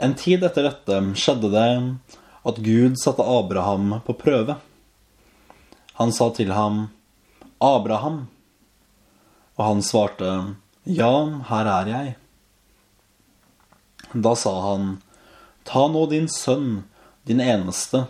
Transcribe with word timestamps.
En 0.00 0.14
tid 0.16 0.44
etter 0.46 0.64
dette 0.64 0.98
skjedde 1.20 1.50
det 1.52 1.70
at 2.48 2.58
Gud 2.64 2.94
satte 2.96 3.20
Abraham 3.20 3.98
på 4.06 4.14
prøve. 4.16 4.56
Han 6.00 6.12
sa 6.16 6.30
til 6.32 6.52
ham, 6.56 6.88
'Abraham', 7.60 8.24
og 9.58 9.64
han 9.66 9.82
svarte, 9.84 10.56
'Ja, 10.86 11.44
her 11.50 11.66
er 11.68 11.86
jeg'. 11.92 12.16
Da 14.14 14.34
sa 14.34 14.54
han, 14.70 15.02
'Ta 15.64 15.88
nå 15.88 16.06
din 16.08 16.28
sønn, 16.28 16.84
din 17.26 17.40
eneste, 17.40 18.06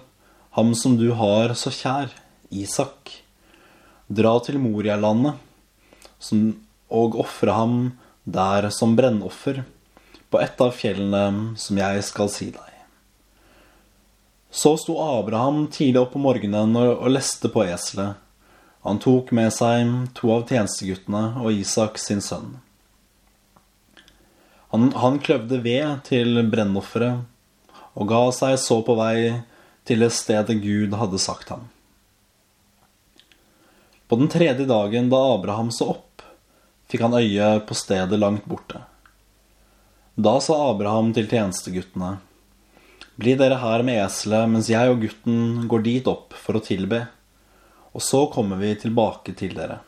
ham 0.51 0.75
som 0.75 0.97
du 0.97 1.11
har 1.13 1.55
så 1.55 1.71
kjær, 1.71 2.09
Isak. 2.51 3.11
Dra 4.09 4.39
til 4.39 4.59
Morialandet 4.59 5.35
og 6.91 7.19
ofre 7.19 7.53
ham 7.53 7.99
der 8.25 8.71
som 8.71 8.97
brennoffer 8.97 9.65
på 10.31 10.41
et 10.41 10.63
av 10.63 10.75
fjellene 10.77 11.57
som 11.59 11.79
jeg 11.81 12.05
skal 12.07 12.31
si 12.33 12.51
deg. 12.55 12.67
Så 14.51 14.75
sto 14.83 14.97
Abraham 15.03 15.67
tidlig 15.71 16.01
opp 16.01 16.17
om 16.19 16.27
morgenen 16.27 16.75
og 16.79 17.07
leste 17.11 17.51
på 17.53 17.63
eselet. 17.67 18.19
Han 18.83 18.99
tok 19.03 19.31
med 19.37 19.53
seg 19.55 19.91
to 20.17 20.33
av 20.35 20.47
tjenesteguttene 20.49 21.25
og 21.43 21.53
Isak 21.55 22.01
sin 22.01 22.23
sønn. 22.25 22.57
Han, 24.71 24.91
han 24.95 25.19
kløvde 25.23 25.59
ved 25.63 26.03
til 26.07 26.41
brennofferet 26.51 27.27
og 27.99 28.11
ga 28.11 28.23
seg 28.35 28.57
så 28.63 28.81
på 28.87 28.95
vei 28.99 29.43
til 29.87 30.05
det 30.05 30.13
stedet 30.15 30.61
Gud 30.63 30.95
hadde 30.99 31.19
sagt 31.19 31.51
ham. 31.51 31.67
På 34.11 34.19
den 34.19 34.31
tredje 34.31 34.67
dagen 34.67 35.11
da 35.11 35.19
Abraham 35.35 35.71
så 35.75 35.93
opp, 35.93 36.23
fikk 36.91 37.05
han 37.07 37.19
øye 37.19 37.51
på 37.67 37.77
stedet 37.79 38.19
langt 38.19 38.47
borte. 38.51 38.83
Da 40.21 40.35
sa 40.43 40.57
Abraham 40.69 41.15
til 41.17 41.29
tjenesteguttene, 41.31 42.19
Bli 43.17 43.33
dere 43.41 43.57
her 43.63 43.81
med 43.87 44.03
eselet 44.03 44.51
mens 44.53 44.69
jeg 44.69 44.91
og 44.91 44.99
gutten 45.01 45.69
går 45.71 45.85
dit 45.87 46.09
opp 46.11 46.35
for 46.37 46.59
å 46.59 46.61
tilbe, 46.65 46.99
og 47.97 48.05
så 48.05 48.21
kommer 48.33 48.59
vi 48.61 48.75
tilbake 48.83 49.33
til 49.39 49.55
dere. 49.57 49.79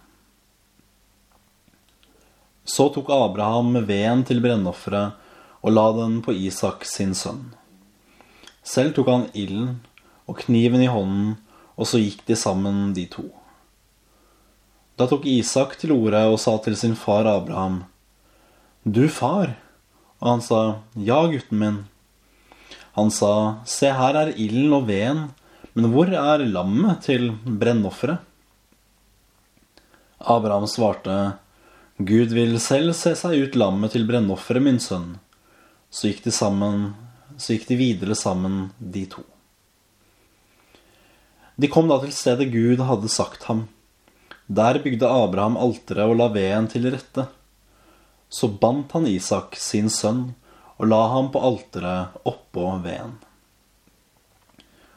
Så 2.64 2.86
tok 2.94 3.10
Abraham 3.12 3.74
veden 3.90 4.22
til 4.28 4.40
brennofferet 4.44 5.18
og 5.60 5.74
la 5.74 5.84
den 5.98 6.14
på 6.24 6.32
Isak 6.32 6.86
sin 6.88 7.12
sønn. 7.18 7.50
Selv 8.64 8.94
tok 8.96 9.10
han 9.12 9.26
ilden 9.34 9.82
og 10.30 10.38
kniven 10.46 10.84
i 10.86 10.88
hånden, 10.88 11.34
og 11.76 11.90
så 11.90 12.00
gikk 12.00 12.22
de 12.30 12.38
sammen, 12.40 12.94
de 12.96 13.04
to. 13.10 13.26
Da 14.96 15.10
tok 15.10 15.28
Isak 15.28 15.76
til 15.82 15.92
orde 15.98 16.24
og 16.30 16.40
sa 16.40 16.56
til 16.64 16.78
sin 16.78 16.96
far 16.96 17.28
Abraham, 17.28 17.82
Du 18.88 19.04
far? 19.12 19.58
Og 20.22 20.36
han 20.36 20.44
sa, 20.44 20.60
Ja, 20.94 21.18
gutten 21.26 21.58
min. 21.58 21.78
Han 22.94 23.10
sa, 23.10 23.62
Se, 23.66 23.90
her 23.90 24.18
er 24.20 24.34
ilden 24.36 24.76
og 24.76 24.86
veden, 24.86 25.24
men 25.74 25.90
hvor 25.90 26.10
er 26.12 26.44
lammet 26.46 27.02
til 27.08 27.32
brennofferet? 27.44 28.22
Abraham 30.22 30.68
svarte, 30.70 31.16
Gud 31.98 32.30
vil 32.36 32.54
selv 32.62 32.94
se 32.94 33.16
seg 33.18 33.48
ut 33.48 33.58
lammet 33.58 33.96
til 33.96 34.06
brennofferet, 34.06 34.62
min 34.62 34.78
sønn. 34.80 35.16
Så 35.90 36.12
gikk 36.12 36.22
de 36.28 36.32
sammen, 36.32 36.92
så 37.36 37.56
gikk 37.56 37.66
de 37.72 37.80
videre 37.80 38.16
sammen, 38.16 38.70
de 38.78 39.04
to. 39.10 39.24
De 41.58 41.68
kom 41.68 41.90
da 41.90 41.98
til 42.04 42.14
stedet 42.14 42.52
Gud 42.52 42.80
hadde 42.86 43.10
sagt 43.12 43.48
ham. 43.50 43.66
Der 44.48 44.78
bygde 44.84 45.08
Abraham 45.08 45.58
alteret 45.60 46.08
og 46.08 46.16
la 46.20 46.30
veden 46.32 46.68
til 46.70 46.88
rette. 46.92 47.26
Så 48.32 48.48
bandt 48.48 48.94
han 48.96 49.06
Isak, 49.06 49.58
sin 49.60 49.90
sønn, 49.92 50.32
og 50.80 50.88
la 50.88 51.00
ham 51.12 51.28
på 51.34 51.42
alteret 51.44 52.16
oppå 52.28 52.64
veden. 52.84 53.18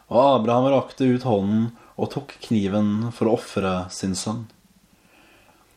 Og 0.08 0.22
Abraham 0.39 0.69
rakte 0.72 1.08
ut 1.09 1.25
hånden 1.28 1.67
og 2.00 2.11
tok 2.13 2.36
kniven 2.47 3.11
for 3.16 3.28
å 3.28 3.36
ofre 3.36 3.73
sin 3.94 4.16
sønn. 4.16 4.45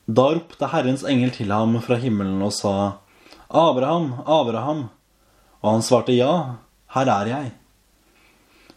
Da 0.06 0.30
ropte 0.32 0.70
Herrens 0.72 1.04
engel 1.04 1.34
til 1.34 1.50
ham 1.52 1.76
fra 1.84 1.98
himmelen 2.00 2.40
og 2.44 2.54
sa, 2.56 2.74
Abraham, 3.48 4.12
Abraham. 4.24 4.86
Og 5.60 5.72
han 5.74 5.84
svarte, 5.84 6.14
Ja, 6.14 6.62
her 6.94 7.10
er 7.12 7.32
jeg. 7.32 7.54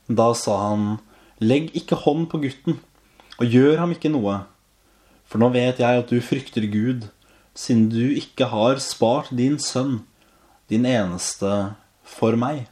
Da 0.10 0.32
sa 0.36 0.58
han, 0.70 0.98
Legg 1.40 1.72
ikke 1.78 2.00
hånd 2.04 2.28
på 2.32 2.42
gutten, 2.42 2.82
og 3.40 3.48
gjør 3.50 3.80
ham 3.84 3.94
ikke 3.96 4.12
noe 4.14 4.42
for 5.32 5.40
nå 5.40 5.48
vet 5.54 5.80
jeg 5.80 6.02
at 6.02 6.10
du 6.12 6.20
frykter 6.20 6.66
Gud, 6.68 7.06
siden 7.58 7.90
du 7.92 8.14
ikke 8.16 8.48
har 8.52 8.82
spart 8.84 9.32
din 9.36 9.58
sønn, 9.60 10.02
din 10.72 10.86
eneste, 10.88 11.76
for 12.04 12.36
meg. 12.40 12.66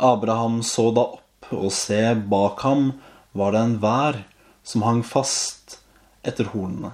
Abraham 0.00 0.60
så 0.64 0.88
da 0.96 1.06
opp, 1.18 1.50
og 1.50 1.72
se, 1.74 2.14
bak 2.30 2.62
ham 2.62 2.92
var 3.34 3.52
det 3.56 3.62
en 3.64 3.78
vær 3.82 4.22
som 4.62 4.84
hang 4.86 5.02
fast 5.06 5.80
etter 6.26 6.52
hornene 6.52 6.92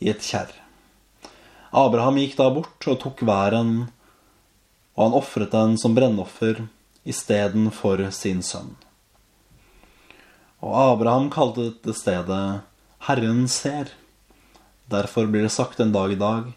i 0.00 0.08
et 0.12 0.24
kjerr. 0.24 0.52
Abraham 1.76 2.18
gikk 2.18 2.38
da 2.38 2.48
bort 2.54 2.86
og 2.88 2.98
tok 3.02 3.20
væren, 3.28 3.90
og 4.96 5.02
han 5.04 5.16
ofret 5.16 5.52
den 5.52 5.76
som 5.80 5.94
brennoffer 5.96 6.64
istedenfor 7.08 8.02
sin 8.14 8.40
sønn. 8.44 8.72
Og 10.64 10.74
Abraham 10.76 11.28
kalte 11.32 11.68
dette 11.68 11.94
stedet 11.96 12.69
Herren 13.08 13.48
ser. 13.48 13.88
Derfor 14.90 15.26
blir 15.26 15.42
det 15.42 15.54
sagt 15.54 15.80
en 15.80 15.92
dag 15.92 16.12
i 16.12 16.18
dag, 16.20 16.52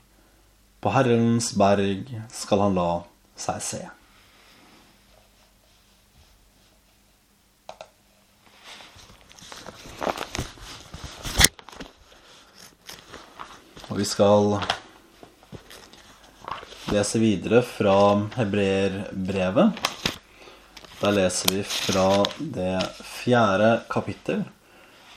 på 0.83 0.91
Herrens 0.91 1.53
berg 1.55 2.09
skal 2.33 2.59
han 2.65 2.73
la 2.75 2.87
seg 3.39 3.61
se. 3.63 3.83
Og 13.87 13.99
vi 14.01 14.07
skal 14.09 14.57
lese 16.91 17.21
videre 17.21 17.61
fra 17.63 17.95
hebreerbrevet. 18.35 19.79
Der 20.99 21.15
leser 21.15 21.55
vi 21.55 21.63
fra 21.67 22.07
det 22.39 22.75
fjerde 23.05 23.71
kapittel, 23.93 24.43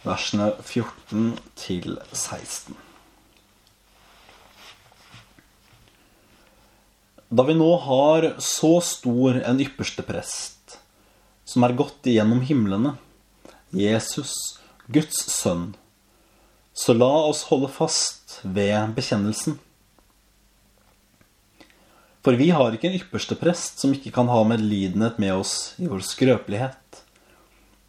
versene 0.07 0.53
14 0.63 1.33
til 1.59 1.97
16. 2.13 2.77
Da 7.27 7.43
vi 7.43 7.57
nå 7.59 7.73
har 7.83 8.29
så 8.43 8.77
stor 8.87 9.41
en 9.43 9.61
ypperste 9.63 10.05
prest, 10.07 10.79
som 11.47 11.67
er 11.67 11.75
gått 11.79 12.07
igjennom 12.07 12.45
himlene, 12.47 12.95
Jesus, 13.75 14.33
Guds 14.87 15.19
sønn, 15.35 15.73
så 16.77 16.95
la 16.95 17.11
oss 17.27 17.47
holde 17.51 17.71
fast 17.73 18.39
ved 18.45 18.95
bekjennelsen. 18.95 19.59
For 22.23 22.39
vi 22.39 22.53
har 22.55 22.75
ikke 22.75 22.91
en 22.91 22.99
ypperste 22.99 23.37
prest 23.39 23.83
som 23.83 23.95
ikke 23.95 24.13
kan 24.15 24.31
ha 24.31 24.41
medlidenhet 24.47 25.19
med 25.23 25.35
oss 25.35 25.75
i 25.83 25.91
vår 25.91 26.03
skrøpelighet, 26.07 27.03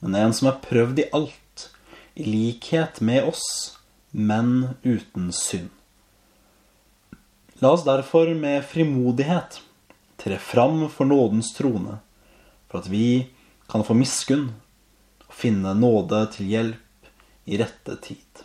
men 0.02 0.18
en 0.18 0.34
som 0.34 0.50
er 0.50 0.60
prøvd 0.66 1.02
i 1.02 1.10
alt, 1.18 1.38
i 2.18 2.24
likhet 2.24 3.02
med 3.02 3.24
oss, 3.24 3.78
men 4.12 4.70
uten 4.84 5.32
synd. 5.32 5.70
La 7.54 7.70
oss 7.70 7.84
derfor 7.86 8.34
med 8.34 8.66
frimodighet 8.66 9.62
tre 10.18 10.38
fram 10.38 10.90
for 10.90 11.06
nådens 11.06 11.54
trone, 11.54 12.00
for 12.68 12.82
at 12.82 12.90
vi 12.90 13.30
kan 13.70 13.86
få 13.86 13.94
miskunn 13.94 14.48
og 15.28 15.36
finne 15.38 15.76
nåde 15.78 16.24
til 16.34 16.50
hjelp 16.50 17.12
i 17.46 17.60
rette 17.62 17.98
tid. 18.02 18.42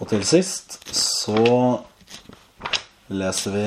Og 0.00 0.08
til 0.14 0.24
sist 0.24 0.78
så 0.96 1.44
leser 3.12 3.52
vi 3.52 3.66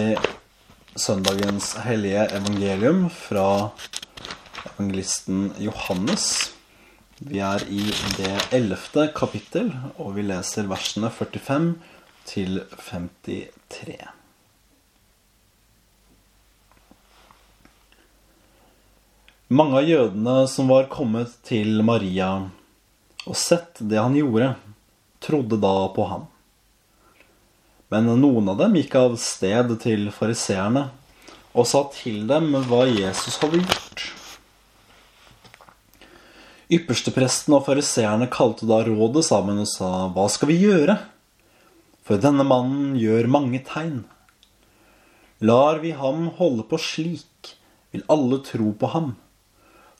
søndagens 0.98 1.75
hellige 1.86 2.25
evangelium 2.39 3.06
fra 3.13 3.69
evangelisten 4.75 5.54
Johannes. 5.57 6.51
Vi 7.19 7.39
er 7.39 7.63
i 7.72 7.80
det 8.18 8.33
ellevte 8.51 9.07
kapittel, 9.16 9.72
og 9.98 10.16
vi 10.18 10.25
leser 10.27 10.68
versene 10.68 11.10
45 11.10 11.75
til 12.27 12.60
53. 12.75 13.95
Mange 19.56 19.80
av 19.80 19.88
jødene 19.88 20.36
som 20.51 20.68
var 20.74 20.89
kommet 20.92 21.31
til 21.45 21.83
Maria 21.86 22.50
og 23.25 23.38
sett 23.38 23.80
det 23.80 24.01
han 24.01 24.18
gjorde, 24.18 24.56
trodde 25.24 25.57
da 25.62 25.88
på 25.95 26.10
ham. 26.10 26.28
Men 27.94 28.10
noen 28.19 28.51
av 28.51 28.60
dem 28.60 28.75
gikk 28.75 28.98
av 29.00 29.16
sted 29.21 29.71
til 29.81 30.10
fariseerne 30.12 30.89
og 31.56 31.69
sa 31.69 31.86
til 31.95 32.25
dem 32.28 32.51
hva 32.68 32.83
Jesus 32.89 33.39
hadde 33.39 33.63
gjort. 33.63 34.07
Ypperstepresten 36.66 37.54
og 37.54 37.68
fariseerne 37.68 38.26
kalte 38.34 38.66
da 38.66 38.80
rådet 38.88 39.22
sammen 39.28 39.62
og 39.62 39.70
sa, 39.70 40.08
Hva 40.10 40.26
skal 40.34 40.50
vi 40.50 40.58
gjøre? 40.64 40.98
For 42.06 42.22
denne 42.22 42.46
mannen 42.46 42.96
gjør 42.98 43.30
mange 43.30 43.62
tegn. 43.66 44.04
Lar 45.46 45.82
vi 45.84 45.92
ham 45.94 46.32
holde 46.40 46.66
på 46.66 46.80
slik, 46.82 47.54
vil 47.94 48.06
alle 48.10 48.42
tro 48.46 48.72
på 48.74 48.90
ham. 48.94 49.14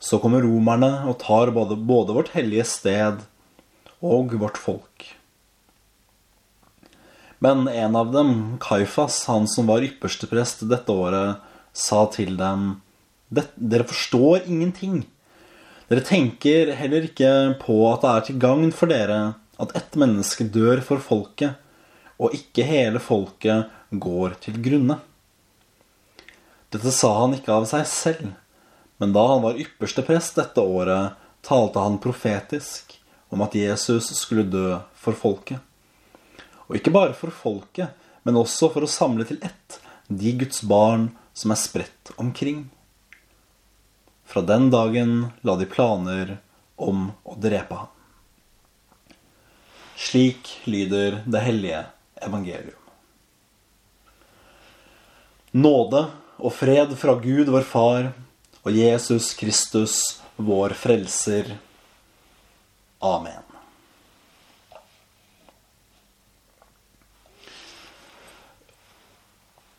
Så 0.02 0.18
kommer 0.22 0.46
romerne 0.46 1.06
og 1.10 1.20
tar 1.22 1.54
både, 1.54 1.78
både 1.78 2.18
vårt 2.18 2.34
hellige 2.34 2.66
sted 2.70 3.22
og 4.02 4.34
vårt 4.42 4.58
folk. 4.58 5.06
Men 7.46 7.68
en 7.70 7.98
av 8.00 8.14
dem, 8.14 8.58
Kaifas, 8.64 9.26
han 9.30 9.46
som 9.50 9.70
var 9.70 9.86
yppersteprest 9.86 10.66
dette 10.72 10.94
året, 10.94 11.44
sa 11.76 12.06
til 12.10 12.40
dem, 12.40 12.80
Dere 13.30 13.84
forstår 13.86 14.46
ingenting. 14.48 15.04
Dere 15.86 16.02
tenker 16.02 16.72
heller 16.80 17.06
ikke 17.06 17.32
på 17.62 17.76
at 17.92 18.02
det 18.02 18.12
er 18.12 18.24
til 18.26 18.40
gagn 18.42 18.72
for 18.74 18.90
dere 18.90 19.20
at 19.62 19.76
ett 19.78 19.98
menneske 20.00 20.48
dør 20.50 20.82
for 20.84 21.04
folket, 21.04 21.60
og 22.18 22.34
ikke 22.36 22.66
hele 22.66 23.02
folket 23.04 23.70
går 23.92 24.38
til 24.44 24.58
grunne. 24.66 24.98
Dette 26.74 26.92
sa 26.92 27.12
han 27.22 27.36
ikke 27.38 27.54
av 27.54 27.68
seg 27.70 27.86
selv, 27.88 28.34
men 29.00 29.14
da 29.16 29.24
han 29.30 29.44
var 29.46 29.60
ypperste 29.62 30.04
prest 30.08 30.40
dette 30.40 30.64
året, 30.64 31.16
talte 31.46 31.84
han 31.84 32.02
profetisk 32.02 32.98
om 33.30 33.44
at 33.46 33.56
Jesus 33.56 34.10
skulle 34.18 34.48
dø 34.50 34.80
for 34.98 35.18
folket. 35.18 35.62
Og 36.66 36.80
ikke 36.80 36.94
bare 36.96 37.14
for 37.14 37.30
folket, 37.30 37.94
men 38.26 38.40
også 38.40 38.72
for 38.74 38.86
å 38.86 38.90
samle 38.90 39.28
til 39.30 39.38
ett 39.46 39.78
de 40.10 40.34
Guds 40.40 40.64
barn 40.66 41.12
som 41.38 41.54
er 41.54 41.62
spredt 41.62 42.12
omkring. 42.22 42.66
Fra 44.26 44.42
den 44.42 44.70
dagen 44.74 45.28
la 45.42 45.56
de 45.56 45.68
planer 45.70 46.38
om 46.76 47.12
å 47.24 47.38
drepe 47.40 47.78
ham. 47.84 47.92
Slik 49.96 50.50
lyder 50.68 51.22
det 51.26 51.44
hellige 51.46 51.86
evangelium. 52.26 52.82
Nåde 55.56 56.02
og 56.36 56.52
fred 56.52 56.92
fra 57.00 57.16
Gud, 57.22 57.48
vår 57.48 57.64
Far, 57.64 58.12
og 58.66 58.76
Jesus 58.76 59.32
Kristus, 59.40 60.20
vår 60.36 60.76
Frelser. 60.76 61.56
Amen. 63.00 63.46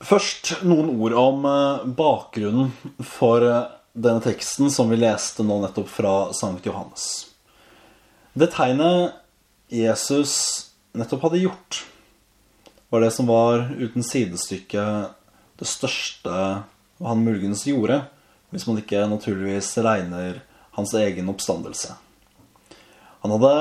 Først 0.06 0.52
noen 0.62 0.92
ord 0.94 1.16
om 1.18 1.46
eh, 1.50 1.86
bakgrunnen 1.98 2.70
for 3.02 3.42
eh, 3.42 3.64
denne 3.96 4.20
teksten 4.20 4.70
som 4.70 4.90
vi 4.92 4.98
leste 5.00 5.44
nå 5.46 5.56
nettopp 5.62 5.88
fra 5.88 6.14
Sankt 6.36 6.66
Johannes. 6.68 7.26
Det 8.36 8.50
tegnet 8.52 9.16
Jesus 9.72 10.36
nettopp 10.96 11.24
hadde 11.26 11.40
gjort, 11.46 11.84
var 12.92 13.02
det 13.02 13.10
som 13.16 13.28
var 13.28 13.70
uten 13.72 14.04
sidestykke 14.04 14.84
det 15.56 15.68
største 15.68 16.32
han 17.00 17.24
muligens 17.24 17.64
gjorde, 17.66 18.02
hvis 18.52 18.66
man 18.68 18.78
ikke 18.80 19.06
naturligvis 19.08 19.72
regner 19.84 20.42
hans 20.76 20.92
egen 20.96 21.32
oppstandelse. 21.32 21.96
Han 23.24 23.32
hadde 23.34 23.54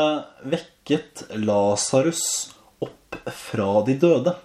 vekket 0.52 1.24
Lasarus 1.40 2.26
opp 2.84 3.16
fra 3.32 3.70
de 3.88 3.96
døde. 4.04 4.36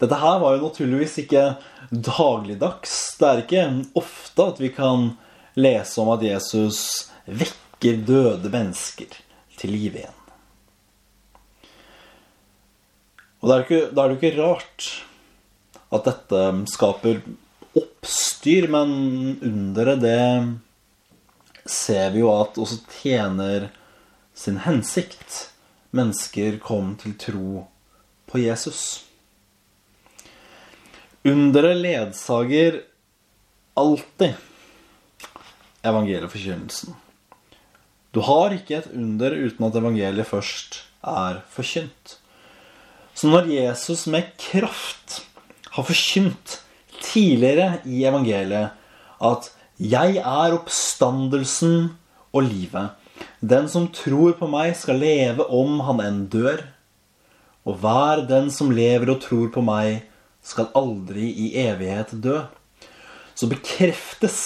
Dette 0.00 0.16
her 0.16 0.38
var 0.40 0.56
jo 0.56 0.64
naturligvis 0.64 1.18
ikke 1.24 1.42
dagligdags. 1.90 2.94
Det 3.20 3.28
er 3.28 3.42
ikke 3.42 3.64
ofte 4.00 4.46
at 4.52 4.62
vi 4.62 4.70
kan 4.72 5.10
lese 5.60 6.00
om 6.00 6.12
at 6.14 6.24
Jesus 6.24 7.10
vekker 7.28 8.00
døde 8.08 8.52
mennesker 8.52 9.12
til 9.60 9.74
live 9.74 10.00
igjen. 10.00 10.16
Og 13.40 13.48
da 13.48 13.56
er, 13.56 13.64
ikke, 13.64 13.82
er 13.88 14.08
det 14.08 14.16
ikke 14.18 14.36
rart 14.40 14.88
at 15.90 16.06
dette 16.06 16.42
skaper 16.70 17.22
oppstyr, 17.76 18.68
men 18.72 18.90
underet, 19.44 20.00
det 20.04 21.70
ser 21.70 22.12
vi 22.14 22.22
jo 22.22 22.32
at 22.34 22.58
også 22.60 22.80
tjener 23.00 23.70
sin 24.36 24.60
hensikt. 24.66 25.46
Mennesker 25.96 26.60
kom 26.62 26.94
til 27.00 27.16
tro 27.18 27.64
på 28.30 28.38
Jesus. 28.38 29.09
Underet 31.24 31.76
ledsager 31.76 32.80
alltid 33.76 34.34
evangelieforkynnelsen. 35.84 36.94
Du 38.10 38.22
har 38.24 38.54
ikke 38.56 38.78
et 38.78 38.88
under 38.96 39.36
uten 39.36 39.66
at 39.68 39.76
evangeliet 39.76 40.28
først 40.28 40.80
er 41.04 41.42
forkynt. 41.52 42.16
Så 43.14 43.28
når 43.28 43.52
Jesus 43.52 44.06
med 44.08 44.32
kraft 44.40 45.20
har 45.76 45.84
forkynt 45.84 46.56
tidligere 47.02 47.82
i 47.84 48.04
evangeliet 48.08 48.72
at 49.20 49.52
'Jeg 49.78 50.16
er 50.16 50.56
oppstandelsen 50.56 51.96
og 52.32 52.42
livet'. 52.42 52.96
Den 53.40 53.68
som 53.68 53.88
tror 53.88 54.32
på 54.32 54.46
meg, 54.48 54.76
skal 54.76 55.00
leve 55.00 55.44
om 55.50 55.80
han 55.80 56.00
enn 56.00 56.26
dør. 56.28 56.64
Og 57.64 57.76
hver 57.76 58.26
den 58.28 58.50
som 58.50 58.70
lever 58.70 59.10
og 59.10 59.20
tror 59.20 59.48
på 59.48 59.60
meg, 59.60 60.02
skal 60.42 60.70
aldri 60.74 61.28
i 61.30 61.50
evighet 61.60 62.14
dø, 62.24 62.40
så 63.34 63.48
bekreftes 63.50 64.38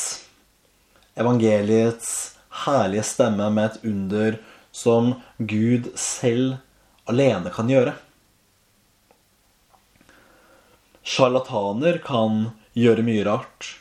evangeliets 1.19 2.35
herlige 2.65 3.07
stemme 3.07 3.49
med 3.51 3.71
et 3.71 3.87
under 3.91 4.37
som 4.75 5.15
Gud 5.39 5.93
selv 5.99 6.59
alene 7.11 7.53
kan 7.55 7.71
gjøre. 7.71 7.95
Sjarlataner 11.05 12.01
kan 12.05 12.55
gjøre 12.75 13.05
mye 13.07 13.25
rart. 13.27 13.75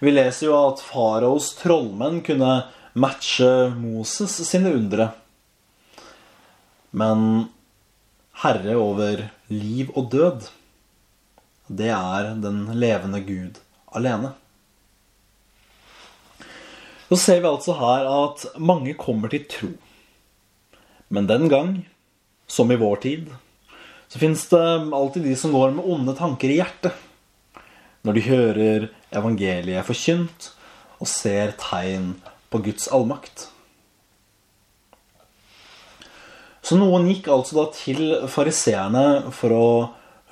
Vi 0.00 0.12
leser 0.14 0.48
jo 0.48 0.58
at 0.70 0.80
faraos 0.84 1.50
trollmenn 1.58 2.22
kunne 2.24 2.52
matche 2.94 3.50
Moses 3.74 4.38
sine 4.48 4.72
undre. 4.78 5.10
Men 6.90 7.50
herre 8.42 8.78
over 8.80 9.26
liv 9.52 9.90
og 9.92 10.08
død 10.14 10.48
det 11.70 11.90
er 11.94 12.32
den 12.42 12.64
levende 12.74 13.20
Gud 13.22 13.60
alene. 13.94 14.32
Så 17.10 17.18
ser 17.18 17.40
vi 17.42 17.50
altså 17.50 17.74
her 17.78 18.08
at 18.10 18.44
mange 18.58 18.94
kommer 18.98 19.30
til 19.30 19.46
tro. 19.50 19.70
Men 21.10 21.26
den 21.26 21.48
gang, 21.50 21.70
som 22.46 22.70
i 22.70 22.78
vår 22.78 23.00
tid, 23.02 23.30
så 24.10 24.18
fins 24.18 24.46
det 24.50 24.62
alltid 24.94 25.26
de 25.26 25.36
som 25.38 25.54
går 25.54 25.74
med 25.76 25.86
onde 25.86 26.14
tanker 26.18 26.50
i 26.50 26.58
hjertet 26.58 27.06
når 28.06 28.16
de 28.16 28.22
hører 28.24 28.86
evangeliet 29.12 29.86
forkynt 29.86 30.50
og 30.98 31.08
ser 31.10 31.52
tegn 31.60 32.14
på 32.50 32.62
Guds 32.64 32.88
allmakt. 32.94 33.48
Så 36.64 36.78
noen 36.78 37.08
gikk 37.10 37.28
altså 37.32 37.58
da 37.58 37.66
til 37.74 38.02
fariseerne 38.30 39.32
for 39.34 39.54
å 39.54 39.68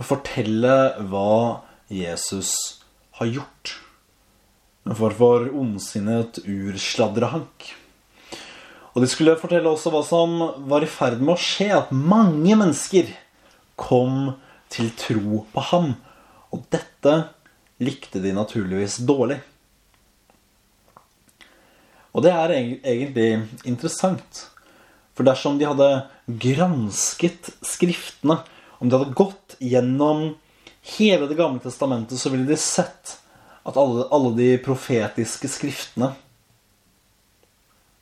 fortelle 0.06 0.74
hva 1.10 1.64
Jesus 1.90 2.52
har 3.18 3.26
gjort. 3.26 3.74
En 4.86 4.96
form 4.96 5.16
for 5.18 5.48
ondsinnet 5.58 6.38
ursladrehank. 6.46 7.72
Og 8.94 9.02
de 9.04 9.08
skulle 9.10 9.38
fortelle 9.38 9.70
også 9.70 9.92
hva 9.92 10.02
som 10.06 10.38
var 10.70 10.84
i 10.84 10.90
ferd 10.90 11.20
med 11.22 11.34
å 11.34 11.40
skje. 11.40 11.70
At 11.76 11.90
mange 11.94 12.56
mennesker 12.58 13.10
kom 13.78 14.36
til 14.72 14.90
tro 14.98 15.42
på 15.52 15.64
ham. 15.70 15.92
Og 16.54 16.64
dette 16.72 17.14
likte 17.82 18.22
de 18.22 18.34
naturligvis 18.34 19.00
dårlig. 19.06 19.38
Og 22.16 22.24
det 22.24 22.32
er 22.34 22.54
egentlig 22.56 23.30
interessant. 23.68 24.46
For 25.14 25.26
dersom 25.26 25.58
de 25.58 25.66
hadde 25.68 25.90
gransket 26.40 27.52
Skriftene 27.66 28.40
om 28.78 28.88
de 28.88 28.98
hadde 28.98 29.16
gått 29.18 29.56
gjennom 29.58 30.36
hele 30.98 31.26
Det 31.26 31.34
gamle 31.36 31.60
testamentet, 31.60 32.18
så 32.18 32.30
ville 32.30 32.46
de 32.48 32.56
sett 32.56 33.18
at 33.66 33.76
alle, 33.76 34.06
alle 34.14 34.30
de 34.38 34.48
profetiske 34.64 35.50
skriftene 35.50 36.12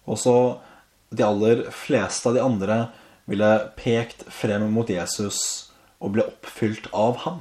Også 0.06 0.34
de 1.10 1.24
aller 1.24 1.64
fleste 1.74 2.28
av 2.28 2.36
de 2.36 2.44
andre 2.44 2.78
ville 3.26 3.50
pekt 3.78 4.26
frem 4.30 4.68
mot 4.70 4.90
Jesus 4.90 5.40
og 5.98 6.12
ble 6.14 6.26
oppfylt 6.28 6.86
av 6.94 7.16
ham. 7.24 7.40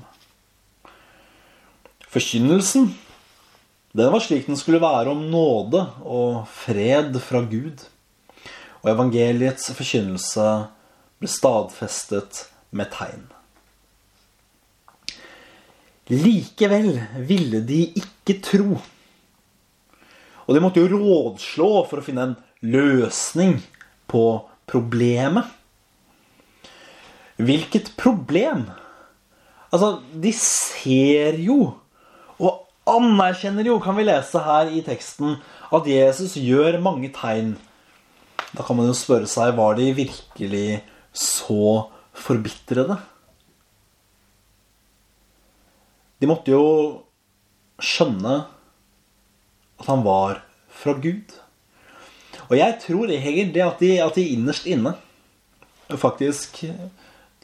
Forkynnelsen 2.10 2.88
den 3.96 4.12
var 4.12 4.20
slik 4.20 4.48
den 4.50 4.58
skulle 4.60 4.82
være 4.84 5.14
om 5.14 5.22
nåde 5.32 5.80
og 6.04 6.42
fred 6.52 7.16
fra 7.24 7.40
Gud. 7.48 7.80
Og 8.84 8.90
evangeliets 8.92 9.70
forkynnelse 9.72 10.48
ble 11.22 11.30
stadfestet 11.32 12.42
med 12.76 12.92
tegn. 12.94 13.26
Likevel 16.12 16.92
ville 17.26 17.64
de 17.66 17.82
ikke 17.98 18.38
tro. 18.46 18.78
Og 20.46 20.54
de 20.54 20.62
måtte 20.62 20.84
jo 20.84 20.92
rådslå 20.92 21.70
for 21.90 22.00
å 22.02 22.06
finne 22.06 22.28
en 22.28 22.36
løsning 22.62 23.58
på 24.12 24.26
problemet. 24.70 25.48
Hvilket 27.42 27.96
problem? 27.98 28.68
Altså, 29.74 29.98
de 30.14 30.32
ser 30.38 31.42
jo 31.42 31.74
og 32.36 32.66
anerkjenner 32.86 33.66
jo, 33.66 33.80
kan 33.82 33.98
vi 33.98 34.06
lese 34.06 34.42
her 34.44 34.70
i 34.70 34.84
teksten, 34.86 35.40
at 35.74 35.88
Jesus 35.90 36.36
gjør 36.38 36.78
mange 36.84 37.10
tegn. 37.16 37.56
Da 38.56 38.64
kan 38.64 38.78
man 38.78 38.90
jo 38.92 38.96
spørre 38.96 39.28
seg 39.30 39.56
var 39.58 39.78
de 39.80 39.90
virkelig 39.96 40.84
så 41.16 41.88
forbitrede? 42.16 42.98
De 46.20 46.30
måtte 46.30 46.54
jo 46.54 46.66
skjønne 47.84 48.36
at 49.76 49.90
han 49.90 50.06
var 50.06 50.40
fra 50.72 50.96
Gud. 51.02 51.34
Og 52.48 52.56
jeg 52.58 52.78
tror 52.84 53.12
egentlig 53.12 53.64
at 53.66 53.82
de, 53.82 53.92
at 54.04 54.16
de 54.16 54.28
innerst 54.36 54.68
inne 54.70 54.96
faktisk 55.92 56.64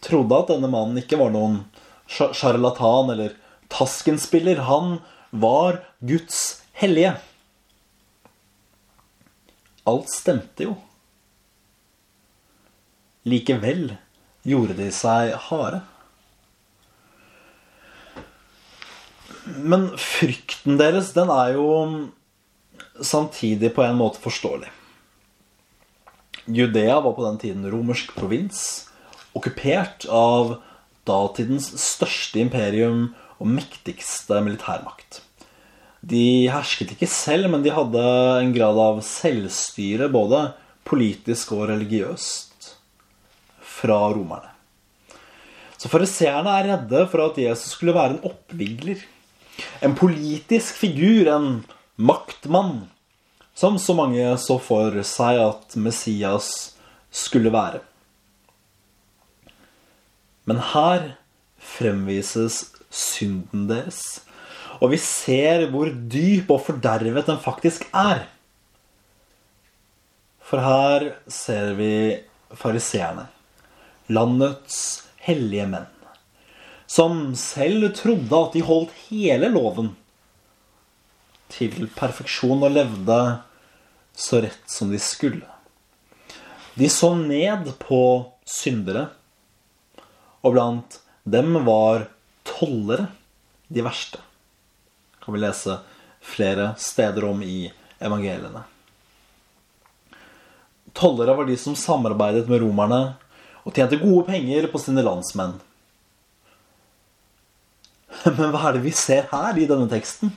trodde 0.02 0.38
at 0.38 0.50
denne 0.54 0.70
mannen 0.72 1.02
ikke 1.02 1.20
var 1.20 1.34
noen 1.34 1.62
sjarlatan 2.10 3.12
eller 3.14 3.36
taskenspiller. 3.72 4.64
Han 4.68 5.00
var 5.32 5.82
Guds 6.00 6.62
hellige. 6.80 7.16
Alt 9.90 10.10
stemte 10.14 10.70
jo. 10.70 10.78
Likevel 13.30 13.92
gjorde 14.48 14.78
de 14.78 14.90
seg 14.94 15.36
harde. 15.50 15.82
Men 19.46 19.90
frykten 20.00 20.78
deres, 20.80 21.14
den 21.18 21.32
er 21.34 21.56
jo 21.58 21.68
samtidig 23.02 23.74
på 23.76 23.84
en 23.86 23.98
måte 24.00 24.22
forståelig. 24.22 24.70
Judea 26.52 27.00
var 27.02 27.14
på 27.18 27.26
den 27.26 27.40
tiden 27.42 27.66
romersk 27.70 28.14
provins, 28.18 28.88
okkupert 29.38 30.06
av 30.10 30.58
datidens 31.08 31.70
største 31.82 32.42
imperium 32.42 33.12
og 33.42 33.50
mektigste 33.50 34.42
militærmakt. 34.46 35.22
De 36.02 36.50
hersket 36.50 36.96
ikke 36.96 37.10
selv, 37.10 37.50
men 37.54 37.62
de 37.66 37.74
hadde 37.74 38.02
en 38.42 38.54
grad 38.56 38.78
av 38.82 39.04
selvstyre, 39.06 40.10
både 40.10 40.48
politisk 40.88 41.54
og 41.54 41.68
religiøst, 41.70 42.51
fra 43.82 43.98
romerne. 44.14 44.52
Så 45.82 45.90
fariseerne 45.90 46.54
er 46.60 46.68
redde 46.70 47.06
for 47.10 47.26
at 47.26 47.40
Jesus 47.42 47.74
skulle 47.74 47.96
være 47.98 48.16
en 48.16 48.26
oppvigler. 48.30 49.02
En 49.82 49.96
politisk 49.98 50.78
figur, 50.78 51.30
en 51.34 51.64
maktmann, 51.98 52.86
som 53.58 53.80
så 53.82 53.96
mange 53.98 54.26
så 54.42 54.58
for 54.62 55.02
seg 55.06 55.42
at 55.42 55.76
Messias 55.82 56.52
skulle 57.12 57.52
være. 57.54 57.82
Men 60.46 60.62
her 60.72 61.12
fremvises 61.62 62.64
synden 62.92 63.68
deres, 63.70 64.22
og 64.82 64.94
vi 64.94 64.98
ser 65.02 65.68
hvor 65.74 65.90
dyp 65.90 66.50
og 66.50 66.64
fordervet 66.66 67.28
den 67.28 67.42
faktisk 67.42 67.86
er. 67.94 68.26
For 70.42 70.62
her 70.62 71.12
ser 71.32 71.76
vi 71.78 71.94
fariseerne, 72.58 73.28
landets 74.12 74.78
hellige 75.26 75.68
menn 75.72 75.90
som 76.92 77.36
selv 77.40 77.86
trodde 77.96 78.36
at 78.36 78.56
de 78.58 78.62
holdt 78.68 78.92
hele 79.08 79.48
loven 79.54 79.94
til 81.52 81.86
perfeksjon 81.96 82.66
og 82.68 82.74
levde 82.76 83.20
så 84.12 84.42
rett 84.44 84.66
som 84.68 84.92
de 84.92 85.00
skulle. 85.00 85.48
De 86.76 86.90
så 86.92 87.14
ned 87.16 87.70
på 87.80 88.02
syndere, 88.44 89.06
og 90.44 90.58
blant 90.58 91.00
dem 91.24 91.62
var 91.64 92.10
tollere 92.48 93.08
de 93.72 93.88
verste. 93.88 94.20
Det 94.20 95.24
Kan 95.24 95.38
vi 95.38 95.46
lese 95.46 95.80
flere 96.20 96.74
steder 96.76 97.30
om 97.30 97.40
i 97.44 97.72
evangeliene. 98.04 98.66
Tollere 100.92 101.40
var 101.40 101.48
de 101.48 101.56
som 101.56 101.76
samarbeidet 101.76 102.50
med 102.52 102.66
romerne 102.66 103.04
og 103.66 103.76
tjente 103.76 104.00
gode 104.02 104.26
penger 104.30 104.68
på 104.72 104.82
sine 104.82 105.04
landsmenn. 105.06 105.58
Men 108.38 108.54
hva 108.54 108.70
er 108.70 108.78
det 108.78 108.86
vi 108.86 108.94
ser 108.96 109.28
her 109.32 109.58
i 109.60 109.68
denne 109.70 109.90
teksten? 109.92 110.34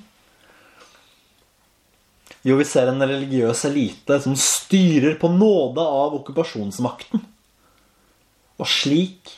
Jo, 2.44 2.58
vi 2.60 2.66
ser 2.68 2.90
en 2.90 3.00
religiøs 3.00 3.62
elite 3.70 4.18
som 4.20 4.34
styrer 4.36 5.16
på 5.20 5.30
nåde 5.32 5.80
av 5.80 6.16
okkupasjonsmakten. 6.18 7.22
Og 8.60 8.68
slik 8.68 9.32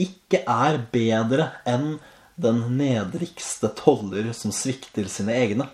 ikke 0.00 0.44
er 0.46 0.78
bedre 0.92 1.50
enn 1.66 1.96
den 2.38 2.62
nedrigste 2.78 3.72
toller 3.74 4.30
som 4.36 4.54
svikter 4.54 5.08
sine 5.10 5.34
egne. 5.34 5.66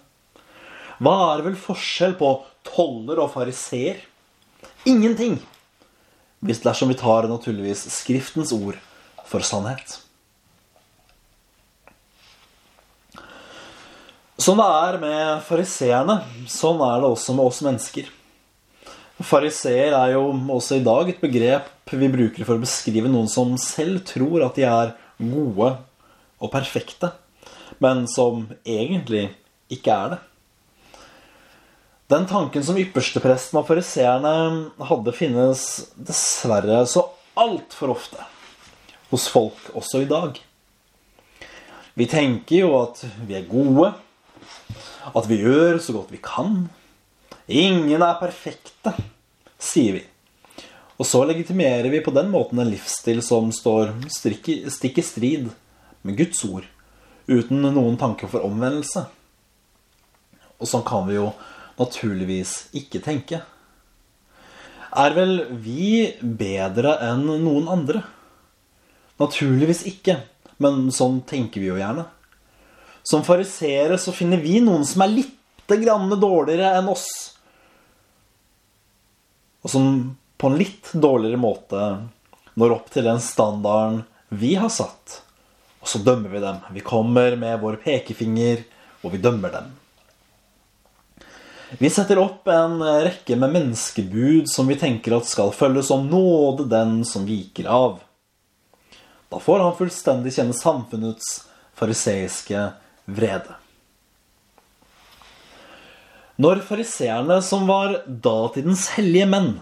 Hva 1.03 1.17
er 1.35 1.45
vel 1.45 1.59
forskjell 1.59 2.15
på 2.17 2.35
toller 2.65 3.21
og 3.21 3.33
fariseer? 3.35 4.01
Ingenting! 4.89 5.41
Hvis 6.43 6.63
dersom 6.63 6.91
vi 6.91 6.99
tar 6.99 7.29
naturligvis 7.31 7.85
Skriftens 7.95 8.51
ord 8.55 8.79
for 9.29 9.45
sannhet. 9.47 10.01
Sånn 14.43 14.59
det 14.59 14.67
er 14.67 14.99
med 14.99 15.45
fariseerne, 15.47 16.17
sånn 16.51 16.81
er 16.83 16.99
det 16.99 17.13
også 17.13 17.37
med 17.37 17.47
oss 17.47 17.61
mennesker. 17.63 18.09
Fariseer 19.23 19.95
er 19.95 20.17
jo 20.17 20.25
også 20.51 20.81
i 20.81 20.83
dag 20.83 21.13
et 21.13 21.21
begrep 21.23 21.93
vi 21.93 22.09
bruker 22.11 22.47
for 22.49 22.57
å 22.57 22.63
beskrive 22.65 23.11
noen 23.13 23.29
som 23.31 23.53
selv 23.61 24.03
tror 24.09 24.43
at 24.47 24.59
de 24.59 24.65
er 24.67 24.95
gode 25.21 25.69
og 26.43 26.51
perfekte, 26.51 27.13
men 27.83 28.07
som 28.11 28.49
egentlig 28.65 29.29
ikke 29.71 29.95
er 29.95 30.15
det. 30.15 30.21
Den 32.13 32.27
tanken 32.29 32.65
som 32.67 32.77
ypperstepresten 32.77 33.57
og 33.57 33.69
fariseerne 33.71 34.33
hadde, 34.85 35.13
finnes 35.17 35.63
dessverre 35.97 36.83
så 36.91 37.07
altfor 37.41 37.95
ofte 37.95 38.27
hos 39.09 39.29
folk 39.33 39.71
også 39.79 40.03
i 40.03 40.09
dag. 40.11 40.37
Vi 41.97 42.07
tenker 42.11 42.67
jo 42.67 42.75
at 42.83 43.01
vi 43.25 43.39
er 43.39 43.47
gode, 43.49 43.95
at 45.09 45.29
vi 45.31 45.39
gjør 45.41 45.79
så 45.81 45.95
godt 45.97 46.13
vi 46.13 46.21
kan. 46.21 46.67
Ingen 47.49 48.05
er 48.05 48.21
perfekte, 48.21 48.93
sier 49.57 49.97
vi. 49.97 50.05
Og 51.01 51.09
så 51.09 51.23
legitimerer 51.29 51.89
vi 51.95 52.03
på 52.05 52.13
den 52.13 52.29
måten 52.35 52.61
en 52.61 52.73
livsstil 52.75 53.23
som 53.25 53.49
står 53.57 53.95
stikk 54.13 55.01
i 55.01 55.07
strid 55.07 55.49
med 56.05 56.21
Guds 56.21 56.45
ord, 56.45 56.69
uten 57.25 57.65
noen 57.73 57.97
tanke 57.97 58.29
for 58.29 58.45
omvendelse. 58.45 59.07
Og 60.61 60.69
sånn 60.69 60.85
kan 60.87 61.09
vi 61.09 61.17
jo 61.17 61.33
naturligvis 61.79 62.69
ikke 62.77 63.01
tenke. 63.05 63.43
Er 64.93 65.15
vel 65.17 65.39
vi 65.65 66.13
bedre 66.21 66.99
enn 67.07 67.25
noen 67.25 67.69
andre? 67.73 68.03
Naturligvis 69.23 69.85
ikke, 69.89 70.19
men 70.61 70.91
sånn 70.93 71.23
tenker 71.29 71.63
vi 71.63 71.71
jo 71.71 71.79
gjerne. 71.81 72.05
Som 73.03 73.25
fariseere 73.27 73.97
så 73.99 74.13
finner 74.15 74.41
vi 74.43 74.61
noen 74.63 74.85
som 74.87 75.05
er 75.05 75.15
litt 75.17 75.39
grann 75.73 76.11
dårligere 76.21 76.75
enn 76.77 76.91
oss. 76.93 77.07
Og 79.65 79.71
som 79.73 79.87
på 80.37 80.51
en 80.51 80.59
litt 80.61 80.91
dårligere 80.93 81.41
måte 81.41 81.85
når 82.61 82.75
opp 82.75 82.91
til 82.93 83.07
den 83.09 83.23
standarden 83.25 84.03
vi 84.29 84.55
har 84.61 84.69
satt. 84.75 85.23
Og 85.81 85.89
så 85.89 86.03
dømmer 86.05 86.29
vi 86.35 86.43
dem. 86.43 86.59
Vi 86.75 86.85
kommer 86.85 87.37
med 87.41 87.61
vår 87.63 87.79
pekefinger, 87.83 88.63
og 89.03 89.15
vi 89.15 89.23
dømmer 89.23 89.55
dem. 89.55 89.71
Vi 91.79 91.91
setter 91.91 92.19
opp 92.21 92.49
en 92.53 92.83
rekke 92.83 93.37
med 93.37 93.53
menneskebud 93.55 94.49
som 94.51 94.69
vi 94.69 94.77
tenker 94.77 95.15
at 95.17 95.29
skal 95.29 95.55
følges 95.57 95.89
om 95.95 96.05
nåde 96.11 96.67
den 96.69 96.99
som 97.09 97.25
viker 97.25 97.69
av. 97.71 98.03
Da 99.33 99.41
får 99.41 99.63
han 99.65 99.77
fullstendig 99.79 100.35
kjenne 100.37 100.57
samfunnets 100.57 101.31
fariseiske 101.79 102.67
vrede. 103.09 103.57
Når 106.37 106.61
fariseerne, 106.67 107.39
som 107.45 107.65
var 107.69 108.03
datidens 108.07 108.91
hellige 108.99 109.31
menn, 109.33 109.53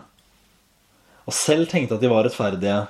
og 1.31 1.37
selv 1.37 1.71
tenkte 1.71 1.95
at 1.95 2.03
de 2.03 2.11
var 2.11 2.27
rettferdige, 2.27 2.81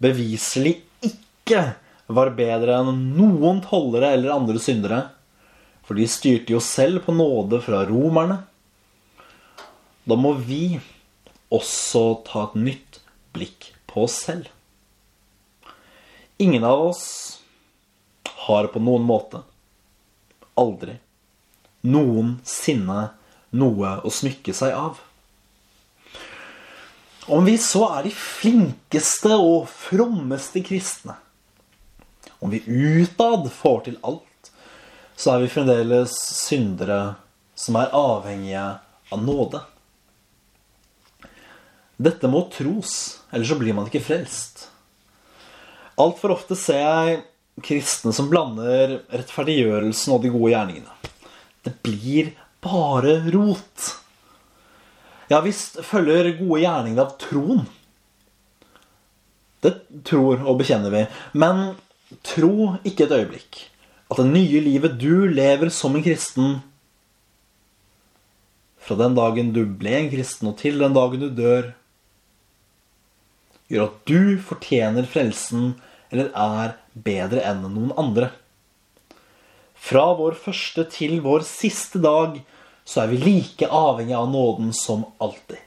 beviselig 0.00 0.78
ikke 1.04 1.72
var 2.12 2.32
bedre 2.36 2.80
enn 2.80 3.10
noen 3.16 3.60
tollere 3.64 4.14
eller 4.16 4.32
andre 4.32 4.60
syndere, 4.62 5.02
for 5.82 5.98
de 5.98 6.06
styrte 6.08 6.54
jo 6.54 6.60
selv 6.62 7.04
på 7.06 7.14
nåde 7.14 7.60
fra 7.64 7.84
romerne, 7.88 8.42
da 10.04 10.18
må 10.18 10.32
vi 10.38 10.80
også 11.52 12.22
ta 12.26 12.46
et 12.48 12.58
nytt 12.58 12.98
blikk 13.34 13.70
på 13.90 14.06
oss 14.06 14.18
selv. 14.24 14.48
Ingen 16.42 16.64
av 16.66 16.88
oss 16.88 17.04
har 18.46 18.70
på 18.72 18.82
noen 18.82 19.04
måte 19.06 19.42
aldri 20.58 20.96
noensinne 21.86 23.00
noe 23.58 23.96
å 24.02 24.10
smykke 24.10 24.54
seg 24.56 24.74
av. 24.74 25.00
Om 27.30 27.46
vi 27.46 27.54
så 27.62 27.84
er 27.98 28.08
de 28.08 28.14
flinkeste 28.16 29.36
og 29.36 29.68
frommeste 29.70 30.62
kristne, 30.66 31.14
om 32.42 32.50
vi 32.50 32.62
utad 32.66 33.46
får 33.54 33.84
til 33.86 33.98
alt, 34.02 34.26
så 35.22 35.36
er 35.36 35.44
vi 35.44 35.52
fremdeles 35.52 36.16
syndere 36.34 37.14
som 37.54 37.76
er 37.78 37.92
avhengige 37.94 38.62
av 39.14 39.20
nåde. 39.22 39.60
Dette 42.02 42.26
må 42.26 42.40
tros, 42.50 43.20
ellers 43.30 43.52
så 43.52 43.58
blir 43.60 43.76
man 43.76 43.86
ikke 43.86 44.02
frelst. 44.02 44.64
Altfor 46.02 46.34
ofte 46.34 46.58
ser 46.58 46.82
jeg 46.82 47.22
kristne 47.62 48.10
som 48.16 48.32
blander 48.32 48.98
rettferdiggjørelsen 49.12 50.16
og 50.16 50.24
de 50.24 50.34
gode 50.34 50.54
gjerningene. 50.56 50.98
Det 51.62 51.76
blir 51.86 52.34
bare 52.64 53.20
rot. 53.30 53.90
Ja 55.30 55.38
visst 55.44 55.78
følger 55.86 56.32
gode 56.40 56.64
gjerninger 56.64 57.04
av 57.04 57.14
troen. 57.22 57.62
Det 59.62 59.76
tror 60.02 60.42
og 60.42 60.58
bekjenner 60.58 60.90
vi. 60.90 61.04
Men 61.38 61.68
tro 62.26 62.72
ikke 62.82 63.06
et 63.06 63.20
øyeblikk 63.20 63.68
at 64.12 64.20
det 64.20 64.28
nye 64.28 64.60
livet 64.60 64.98
du 65.00 65.24
lever 65.30 65.72
som 65.72 65.96
en 65.96 66.04
kristen 66.04 66.60
Fra 68.82 68.98
den 68.98 69.16
dagen 69.16 69.52
du 69.54 69.62
ble 69.64 69.94
en 69.96 70.10
kristen, 70.12 70.50
og 70.50 70.58
til 70.60 70.80
den 70.82 70.92
dagen 70.96 71.22
du 71.22 71.28
dør, 71.30 71.68
gjør 73.70 73.84
at 73.86 74.00
du 74.10 74.38
fortjener 74.42 75.06
frelsen 75.08 75.76
eller 76.12 76.32
er 76.34 76.74
bedre 76.92 77.44
enn 77.46 77.62
noen 77.62 77.92
andre. 77.96 78.32
Fra 79.78 80.02
vår 80.18 80.34
første 80.38 80.84
til 80.92 81.20
vår 81.24 81.46
siste 81.46 82.02
dag 82.02 82.40
så 82.84 83.04
er 83.04 83.12
vi 83.12 83.20
like 83.22 83.68
avhengig 83.70 84.18
av 84.18 84.28
nåden 84.30 84.74
som 84.76 85.06
alltid. 85.22 85.62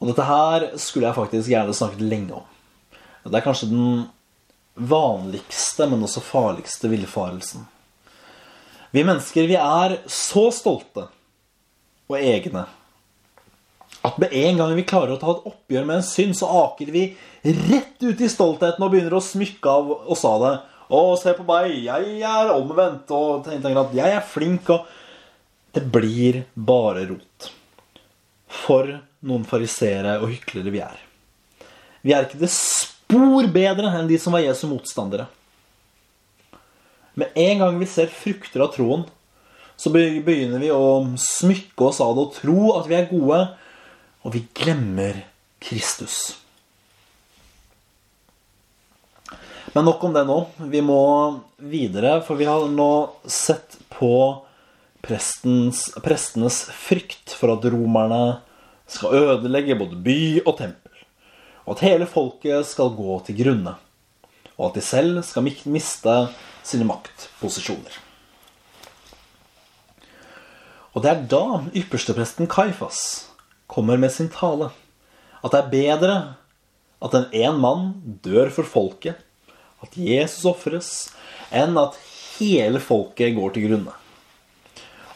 Og 0.00 0.10
dette 0.10 0.26
her 0.26 0.66
skulle 0.82 1.06
jeg 1.06 1.18
faktisk 1.20 1.52
gjerne 1.52 1.76
snakket 1.76 2.02
lenge 2.02 2.40
om. 2.40 2.48
Det 3.28 3.38
er 3.38 3.44
kanskje 3.44 3.70
den 3.70 4.08
vanligste, 4.74 5.86
men 5.86 6.04
også 6.04 6.22
farligste 6.24 6.90
villfarelsen. 6.92 7.66
Vi 8.92 9.04
mennesker, 9.04 9.48
vi 9.48 9.56
er 9.56 9.98
så 10.10 10.50
stolte 10.52 11.08
og 12.10 12.18
egne 12.18 12.66
at 14.02 14.18
med 14.18 14.32
en 14.34 14.58
gang 14.58 14.72
vi 14.74 14.84
klarer 14.86 15.14
å 15.14 15.20
ta 15.20 15.30
et 15.30 15.46
oppgjør 15.52 15.84
med 15.86 16.00
en 16.00 16.06
synd, 16.06 16.34
så 16.34 16.48
aker 16.64 16.90
vi 16.90 17.04
rett 17.44 18.02
ut 18.02 18.20
i 18.20 18.30
stoltheten 18.30 18.82
og 18.82 18.90
begynner 18.90 19.14
å 19.14 19.22
smykke 19.22 19.74
av 19.78 19.92
oss 20.10 20.24
av 20.26 20.42
det. 20.42 20.52
Å, 20.92 21.02
se 21.20 21.34
på 21.36 21.46
meg, 21.46 21.70
jeg 21.86 22.16
er 22.26 22.50
omvendt, 22.52 23.12
og 23.14 23.46
tenker 23.46 23.78
at 23.84 23.94
jeg 23.96 24.16
er 24.18 24.26
flink, 24.26 24.72
og 24.74 24.90
Det 25.72 25.86
blir 25.88 26.42
bare 26.52 27.06
rot. 27.08 27.46
For 28.52 28.90
noen 29.24 29.46
farisere 29.48 30.18
og 30.20 30.28
hyklere 30.28 30.72
vi 30.74 30.82
er. 30.84 30.98
Vi 32.04 32.12
er 32.12 32.26
ikke 32.26 32.42
det 32.42 32.50
spor 33.12 33.48
bedre 33.52 33.90
enn 33.92 34.08
de 34.08 34.16
som 34.20 34.32
var 34.32 34.40
Jesu 34.40 34.66
motstandere. 34.70 35.26
Med 37.14 37.34
en 37.36 37.58
gang 37.60 37.80
vi 37.80 37.88
ser 37.90 38.08
frukter 38.08 38.62
av 38.64 38.72
troen, 38.72 39.04
så 39.76 39.90
begynner 39.92 40.62
vi 40.62 40.70
å 40.72 41.02
smykke 41.20 41.90
oss 41.90 42.00
av 42.00 42.14
det 42.16 42.22
og 42.24 42.38
tro 42.38 42.60
at 42.78 42.88
vi 42.88 42.96
er 42.96 43.10
gode, 43.10 43.40
og 44.22 44.32
vi 44.32 44.46
glemmer 44.56 45.18
Kristus. 45.60 46.38
Men 49.72 49.86
nok 49.88 50.04
om 50.04 50.14
det 50.16 50.24
nå. 50.28 50.38
Vi 50.72 50.82
må 50.84 51.02
videre, 51.56 52.18
for 52.24 52.40
vi 52.40 52.48
har 52.48 52.64
nå 52.68 52.92
sett 53.24 53.76
på 53.92 54.14
prestens, 55.04 55.86
prestenes 56.04 56.62
frykt 56.76 57.34
for 57.36 57.56
at 57.56 57.68
romerne 57.72 58.40
skal 58.88 59.16
ødelegge 59.16 59.76
både 59.80 60.00
by 60.04 60.20
og 60.44 60.56
tempel, 60.60 60.81
og 61.64 61.76
at 61.76 61.84
hele 61.86 62.08
folket 62.10 62.66
skal 62.66 62.94
gå 62.96 63.18
til 63.26 63.38
grunne, 63.42 63.76
og 64.58 64.70
at 64.70 64.78
de 64.78 64.84
selv 64.84 65.22
skal 65.26 65.46
miste 65.46 66.16
sine 66.66 66.86
maktposisjoner. 66.88 68.00
Og 70.92 71.04
det 71.04 71.10
er 71.10 71.22
da 71.24 71.44
ypperstepresten 71.72 72.50
Kaifas 72.52 73.28
kommer 73.66 73.96
med 73.96 74.12
sin 74.12 74.28
tale. 74.28 74.68
At 75.42 75.54
det 75.54 75.60
er 75.62 75.72
bedre 75.72 76.16
at 77.02 77.14
en 77.16 77.30
én 77.32 77.58
mann 77.58 77.94
dør 78.22 78.52
for 78.52 78.68
folket, 78.68 79.16
at 79.82 79.96
Jesus 79.96 80.44
ofres, 80.46 80.90
enn 81.50 81.74
at 81.80 81.96
hele 82.36 82.80
folket 82.82 83.34
går 83.34 83.56
til 83.56 83.66
grunne. 83.70 83.96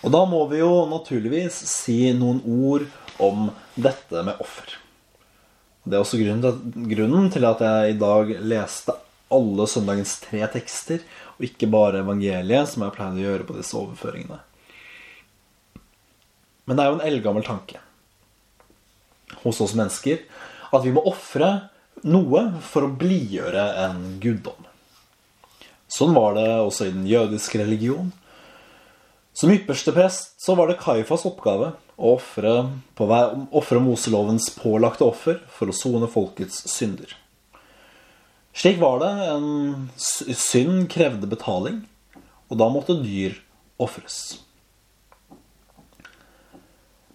Og 0.02 0.12
da 0.14 0.24
må 0.28 0.40
vi 0.50 0.62
jo 0.62 0.86
naturligvis 0.90 1.60
si 1.68 2.00
noen 2.16 2.40
ord 2.46 2.88
om 3.22 3.50
dette 3.76 4.24
med 4.26 4.42
offer. 4.42 4.74
Det 5.86 5.94
er 5.94 6.02
også 6.02 6.18
grunnen 6.18 7.28
til 7.30 7.46
at 7.46 7.60
jeg 7.62 7.92
i 7.92 7.98
dag 8.00 8.30
leste 8.42 8.94
alle 9.30 9.66
søndagens 9.70 10.16
tre 10.24 10.42
tekster, 10.50 11.02
og 11.38 11.46
ikke 11.46 11.68
bare 11.70 12.02
evangeliet, 12.02 12.70
som 12.70 12.82
jeg 12.82 12.94
pleide 12.96 13.20
å 13.20 13.26
gjøre 13.28 13.46
på 13.46 13.56
disse 13.58 13.78
overføringene. 13.78 14.40
Men 16.66 16.78
det 16.78 16.82
er 16.82 16.90
jo 16.90 16.98
en 16.98 17.06
eldgammel 17.06 17.46
tanke 17.46 17.78
hos 19.44 19.60
oss 19.62 19.74
mennesker 19.78 20.24
at 20.74 20.82
vi 20.82 20.92
må 20.94 21.02
ofre 21.06 21.68
noe 22.06 22.42
for 22.66 22.86
å 22.86 22.94
blidgjøre 22.98 23.64
en 23.86 24.00
guddom. 24.22 24.66
Sånn 25.86 26.14
var 26.16 26.34
det 26.34 26.48
også 26.58 26.88
i 26.88 26.94
den 26.94 27.06
jødiske 27.06 27.60
religion. 27.62 28.10
Som 29.36 29.52
ypperste 29.54 29.94
prest 29.94 30.34
så 30.42 30.56
var 30.58 30.70
det 30.70 30.80
Kaifas 30.82 31.26
oppgave 31.28 31.76
å 31.96 32.16
ofre 32.16 33.80
Moselovens 33.80 34.50
pålagte 34.58 35.06
offer 35.06 35.40
for 35.48 35.72
å 35.72 35.76
sone 35.76 36.08
folkets 36.12 36.62
synder. 36.68 37.14
Slik 38.56 38.80
var 38.80 39.00
det. 39.00 39.12
En 39.32 39.88
synd 39.96 40.88
krevde 40.92 41.28
betaling, 41.28 41.82
og 42.48 42.60
da 42.60 42.68
måtte 42.72 42.98
dyr 43.02 43.36
ofres. 43.80 44.38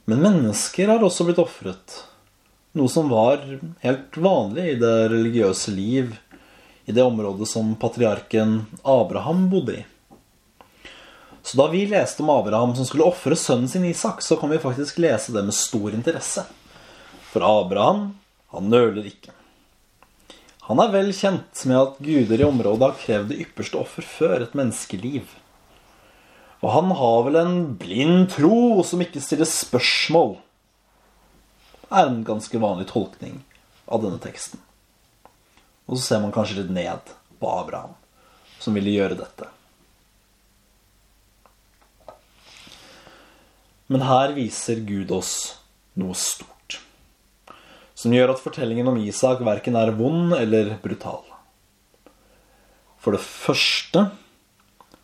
Men 0.10 0.22
mennesker 0.26 0.90
har 0.90 1.06
også 1.06 1.26
blitt 1.28 1.42
ofret 1.42 2.02
noe 2.78 2.90
som 2.90 3.10
var 3.12 3.44
helt 3.84 4.18
vanlig 4.18 4.68
i 4.74 4.80
det 4.80 4.96
religiøse 5.12 5.74
liv 5.76 6.14
i 6.86 6.94
det 6.96 7.04
området 7.04 7.48
som 7.50 7.74
patriarken 7.80 8.62
Abraham 8.88 9.50
bodde 9.52 9.82
i. 9.82 9.86
Så 11.44 11.58
da 11.58 11.68
vi 11.72 11.86
leste 11.90 12.24
om 12.24 12.30
Abraham 12.30 12.76
som 12.78 12.86
skulle 12.86 13.08
ofre 13.10 13.36
sønnen 13.36 13.70
sin 13.70 13.86
Isak, 13.86 14.22
så 14.22 14.38
kan 14.38 14.52
vi 14.52 14.62
faktisk 14.62 15.00
lese 15.02 15.34
det 15.34 15.44
med 15.48 15.58
stor 15.58 15.94
interesse. 15.94 16.46
For 17.32 17.46
Abraham, 17.46 18.12
han 18.54 18.70
nøler 18.70 19.08
ikke. 19.10 19.34
Han 20.70 20.80
er 20.80 20.92
vel 20.94 21.10
kjent 21.16 21.64
med 21.68 21.80
at 21.80 21.98
guder 22.04 22.44
i 22.44 22.48
området 22.48 22.86
har 22.86 23.00
krevd 23.02 23.32
det 23.32 23.42
ypperste 23.44 23.80
offer 23.80 24.06
før 24.06 24.46
et 24.46 24.54
menneskeliv. 24.56 25.26
Og 26.62 26.70
han 26.76 26.94
har 26.96 27.24
vel 27.26 27.40
en 27.42 27.56
blind 27.82 28.30
tro 28.36 28.84
som 28.86 29.02
ikke 29.02 29.24
stiller 29.24 29.50
spørsmål 29.50 30.36
er 31.92 32.06
en 32.08 32.22
ganske 32.24 32.60
vanlig 32.62 32.88
tolkning 32.92 33.42
av 33.92 34.04
denne 34.06 34.22
teksten. 34.24 34.62
Og 35.90 35.98
så 35.98 36.04
ser 36.06 36.22
man 36.24 36.32
kanskje 36.36 36.62
litt 36.62 36.72
ned 36.72 37.12
på 37.42 37.50
Abraham, 37.52 37.98
som 38.62 38.78
ville 38.78 38.94
gjøre 38.94 39.18
dette. 39.20 39.50
Men 43.92 44.06
her 44.08 44.32
viser 44.38 44.80
Gud 44.88 45.10
oss 45.12 45.58
noe 46.00 46.16
stort, 46.16 46.78
som 47.92 48.14
gjør 48.16 48.32
at 48.32 48.40
fortellingen 48.40 48.88
om 48.88 49.00
Isak 49.04 49.42
verken 49.44 49.76
er 49.76 49.92
vond 49.98 50.32
eller 50.38 50.78
brutal. 50.80 51.26
For 53.02 53.18
det 53.18 53.24
første 53.26 54.06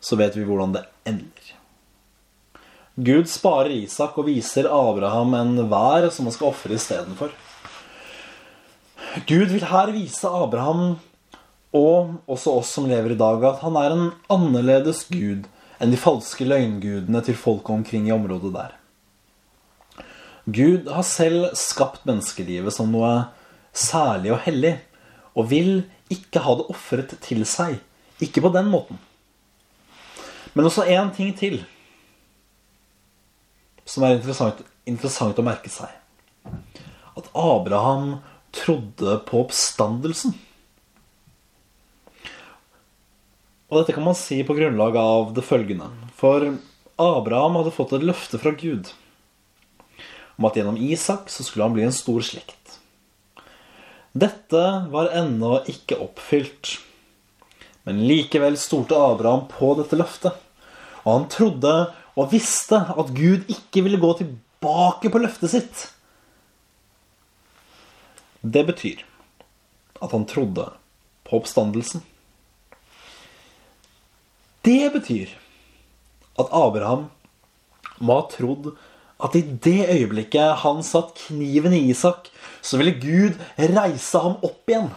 så 0.00 0.16
vet 0.16 0.38
vi 0.38 0.46
hvordan 0.48 0.72
det 0.78 0.86
ender. 1.10 1.52
Gud 2.96 3.28
sparer 3.30 3.74
Isak 3.76 4.16
og 4.18 4.30
viser 4.30 4.70
Abraham 4.72 5.36
en 5.36 5.52
vær 5.68 6.08
som 6.14 6.30
han 6.30 6.34
skal 6.34 6.48
ofre 6.48 6.78
istedenfor. 6.78 7.36
Gud 9.28 9.52
vil 9.52 9.68
her 9.68 9.92
vise 9.92 10.32
Abraham, 10.32 10.96
og 11.76 12.16
også 12.24 12.56
oss 12.62 12.72
som 12.72 12.88
lever 12.88 13.12
i 13.12 13.20
dag, 13.20 13.44
at 13.52 13.60
han 13.60 13.76
er 13.76 13.92
en 13.92 14.10
annerledes 14.32 15.04
gud 15.12 15.44
enn 15.78 15.92
de 15.92 16.00
falske 16.00 16.46
løgngudene 16.48 17.20
til 17.26 17.36
folket 17.38 17.74
omkring 17.76 18.08
i 18.08 18.14
området 18.16 18.56
der. 18.56 18.77
Gud 20.48 20.88
har 20.88 21.04
selv 21.04 21.50
skapt 21.58 22.06
menneskelivet 22.08 22.72
som 22.72 22.88
noe 22.92 23.28
særlig 23.76 24.32
og 24.32 24.42
hellig, 24.46 24.78
og 25.36 25.50
vil 25.50 25.72
ikke 26.12 26.40
ha 26.42 26.54
det 26.56 26.68
ofret 26.72 27.12
til 27.24 27.44
seg. 27.48 27.76
Ikke 28.24 28.42
på 28.42 28.50
den 28.54 28.70
måten. 28.72 28.98
Men 30.56 30.66
også 30.66 30.88
én 30.88 31.12
ting 31.14 31.34
til 31.36 31.60
som 33.88 34.04
er 34.04 34.18
interessant, 34.18 34.60
interessant 34.88 35.38
å 35.40 35.44
merke 35.46 35.70
seg. 35.72 35.88
At 37.16 37.30
Abraham 37.32 38.18
trodde 38.54 39.18
på 39.28 39.42
oppstandelsen. 39.44 40.34
Og 43.68 43.80
dette 43.80 43.94
kan 43.96 44.04
man 44.04 44.16
si 44.16 44.40
på 44.44 44.56
grunnlag 44.56 44.96
av 45.00 45.32
det 45.36 45.44
følgende. 45.44 45.88
For 46.16 46.44
Abraham 47.00 47.58
hadde 47.60 47.74
fått 47.74 47.94
et 47.96 48.06
løfte 48.06 48.40
fra 48.40 48.54
Gud. 48.56 48.92
Om 50.38 50.46
at 50.46 50.56
gjennom 50.56 50.78
Isak 50.78 51.30
så 51.32 51.44
skulle 51.44 51.66
han 51.66 51.74
bli 51.74 51.84
en 51.86 51.94
stor 51.94 52.22
slekt. 52.22 52.78
Dette 54.18 54.62
var 54.92 55.10
ennå 55.14 55.58
ikke 55.68 55.98
oppfylt. 56.00 56.78
Men 57.86 58.04
likevel 58.06 58.56
stolte 58.60 58.96
Abraham 58.96 59.46
på 59.50 59.72
dette 59.78 59.98
løftet. 59.98 60.36
Og 61.04 61.10
han 61.12 61.28
trodde 61.32 61.74
og 62.18 62.32
visste 62.32 62.80
at 62.94 63.12
Gud 63.14 63.48
ikke 63.50 63.82
ville 63.86 64.00
gå 64.00 64.12
tilbake 64.18 65.10
på 65.10 65.22
løftet 65.22 65.52
sitt. 65.54 65.84
Det 68.42 68.64
betyr 68.68 69.02
at 70.02 70.14
han 70.14 70.26
trodde 70.30 70.68
på 71.26 71.38
oppstandelsen. 71.40 72.04
Det 74.66 74.92
betyr 74.94 75.32
at 76.38 76.52
Abraham 76.54 77.08
må 77.98 78.20
ha 78.20 78.26
trodd 78.30 78.72
at 79.18 79.34
i 79.34 79.42
det 79.42 79.88
øyeblikket 79.90 80.62
han 80.62 80.82
satt 80.86 81.16
kniven 81.26 81.74
i 81.74 81.88
Isak, 81.90 82.30
så 82.62 82.78
ville 82.78 82.98
Gud 83.02 83.38
reise 83.58 84.22
ham 84.22 84.38
opp 84.46 84.70
igjen. 84.70 84.90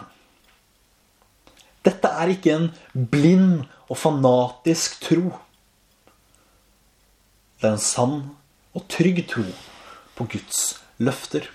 Dette 1.82 2.10
er 2.22 2.30
ikke 2.30 2.54
en 2.54 2.68
blind 2.94 3.64
og 3.90 3.98
fanatisk 3.98 5.00
tro. 5.02 5.32
Det 7.58 7.70
er 7.70 7.74
en 7.76 7.82
sann 7.82 8.20
og 8.78 8.86
trygg 8.92 9.24
tro 9.30 9.48
på 10.18 10.28
Guds 10.30 10.62
løfter. 11.02 11.48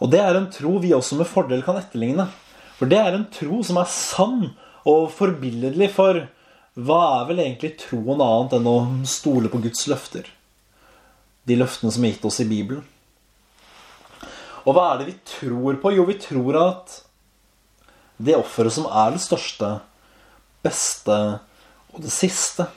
Og 0.00 0.10
det 0.12 0.20
er 0.20 0.36
en 0.36 0.48
tro 0.52 0.78
vi 0.80 0.94
også 0.96 1.18
med 1.20 1.28
fordel 1.28 1.62
kan 1.64 1.78
etterligne. 1.80 2.26
For 2.78 2.90
det 2.90 2.98
er 3.00 3.16
en 3.16 3.28
tro 3.32 3.60
som 3.64 3.78
er 3.80 3.92
sann 3.92 4.40
og 4.88 5.12
forbilledlig 5.14 5.90
for 5.94 6.24
hva 6.74 7.02
er 7.20 7.28
vel 7.28 7.42
egentlig 7.44 7.76
troen 7.84 8.18
annet 8.18 8.56
enn 8.56 8.66
å 8.66 8.78
stole 9.06 9.52
på 9.52 9.60
Guds 9.62 9.84
løfter? 9.90 10.26
De 11.44 11.56
løftene 11.60 11.92
som 11.92 12.04
er 12.04 12.14
gitt 12.14 12.26
oss 12.28 12.40
i 12.40 12.48
Bibelen. 12.48 12.84
Og 14.64 14.72
hva 14.72 14.90
er 14.90 15.00
det 15.00 15.08
vi 15.10 15.16
tror 15.28 15.76
på? 15.80 15.92
Jo, 15.92 16.06
vi 16.08 16.16
tror 16.20 16.56
at 16.60 17.00
det 18.16 18.36
offeret 18.38 18.72
som 18.72 18.86
er 18.88 19.12
det 19.12 19.20
største, 19.24 19.70
beste 20.64 21.18
og 21.94 22.00
det 22.02 22.12
siste 22.14 22.68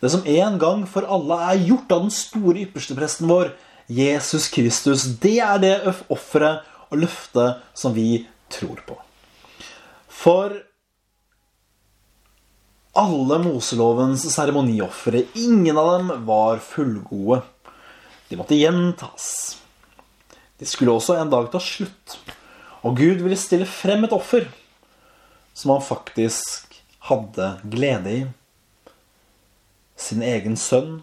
Det 0.00 0.08
som 0.10 0.24
en 0.24 0.56
gang 0.58 0.86
for 0.88 1.04
alle 1.04 1.36
er 1.44 1.66
gjort 1.68 1.92
av 1.92 2.06
den 2.06 2.14
store 2.14 2.62
ypperstepresten 2.64 3.28
vår, 3.28 3.50
Jesus 3.90 4.46
Kristus, 4.48 5.04
det 5.20 5.36
er 5.44 5.58
det 5.60 5.74
offeret 6.08 6.64
og 6.88 7.02
løftet 7.02 7.60
som 7.76 7.92
vi 7.92 8.22
tror 8.48 8.80
på. 8.86 8.96
For 10.08 10.56
alle 12.96 13.38
Moselovens 13.44 14.24
seremoniofre, 14.32 15.26
ingen 15.36 15.76
av 15.76 15.92
dem 15.98 16.24
var 16.24 16.64
fullgode. 16.64 17.42
De 18.30 18.38
måtte 18.38 18.54
gjentas. 18.54 19.58
De 20.60 20.66
skulle 20.68 20.94
også 20.94 21.16
en 21.18 21.32
dag 21.32 21.48
ta 21.50 21.58
slutt. 21.62 22.18
Og 22.86 22.96
Gud 22.96 23.24
ville 23.24 23.38
stille 23.38 23.66
frem 23.66 24.06
et 24.06 24.14
offer 24.14 24.46
som 25.52 25.74
han 25.74 25.82
faktisk 25.82 26.78
hadde 27.10 27.48
glede 27.72 28.12
i. 28.14 28.20
Sin 30.00 30.22
egen 30.24 30.56
sønn, 30.56 31.00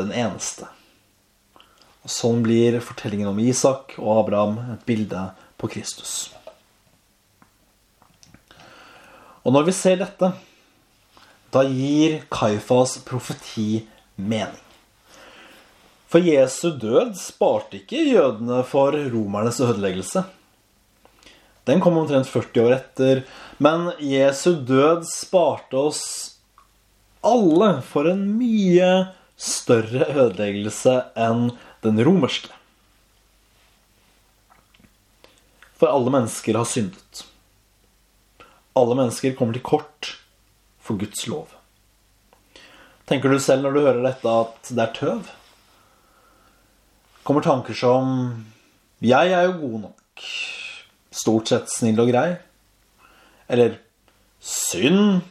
den 0.00 0.10
eneste. 0.16 0.70
Og 2.06 2.10
sånn 2.10 2.42
blir 2.46 2.80
fortellingen 2.82 3.30
om 3.30 3.38
Isak 3.42 3.98
og 4.00 4.24
Abraham 4.24 4.58
et 4.74 4.84
bilde 4.88 5.28
på 5.60 5.70
Kristus. 5.76 6.32
Og 9.46 9.54
når 9.54 9.68
vi 9.68 9.74
ser 9.76 10.00
dette, 10.00 10.32
da 11.54 11.62
gir 11.68 12.22
Kaifas 12.32 12.96
profeti 13.06 13.84
mening. 14.16 14.65
For 16.16 16.24
Jesu 16.24 16.70
død 16.80 17.10
sparte 17.20 17.76
ikke 17.76 17.98
jødene 18.08 18.62
for 18.64 18.94
romernes 19.12 19.58
ødeleggelse. 19.60 20.22
Den 21.68 21.82
kom 21.84 21.98
omtrent 22.00 22.30
40 22.32 22.62
år 22.62 22.72
etter, 22.78 23.20
men 23.60 23.90
Jesu 24.00 24.54
død 24.64 25.04
sparte 25.10 25.76
oss 25.76 26.00
alle 27.20 27.82
for 27.84 28.08
en 28.08 28.24
mye 28.38 28.88
større 29.36 30.08
ødeleggelse 30.08 30.96
enn 31.20 31.50
den 31.84 32.00
romerske. 32.08 32.48
For 35.76 35.92
alle 35.92 36.16
mennesker 36.16 36.56
har 36.56 36.72
syndet 36.72 37.26
alle 38.76 38.96
mennesker 38.96 39.36
kommer 39.36 39.56
til 39.56 39.68
kort 39.68 40.14
for 40.80 40.96
Guds 40.96 41.28
lov. 41.28 41.50
Tenker 43.04 43.28
du 43.28 43.36
selv 43.36 43.68
når 43.68 43.76
du 43.76 43.84
hører 43.84 44.06
dette, 44.14 44.40
at 44.46 44.72
det 44.72 44.88
er 44.88 44.96
tøv? 44.96 45.36
Kommer 47.26 47.42
tanker 47.42 47.74
som 47.74 48.44
'Jeg 49.02 49.32
er 49.34 49.42
jo 49.50 49.58
god 49.58 49.80
nok', 49.80 50.22
stort 51.10 51.48
sett 51.48 51.68
snill 51.68 51.98
og 52.00 52.08
grei. 52.08 52.38
Eller 53.48 53.78
'Synd', 54.40 55.22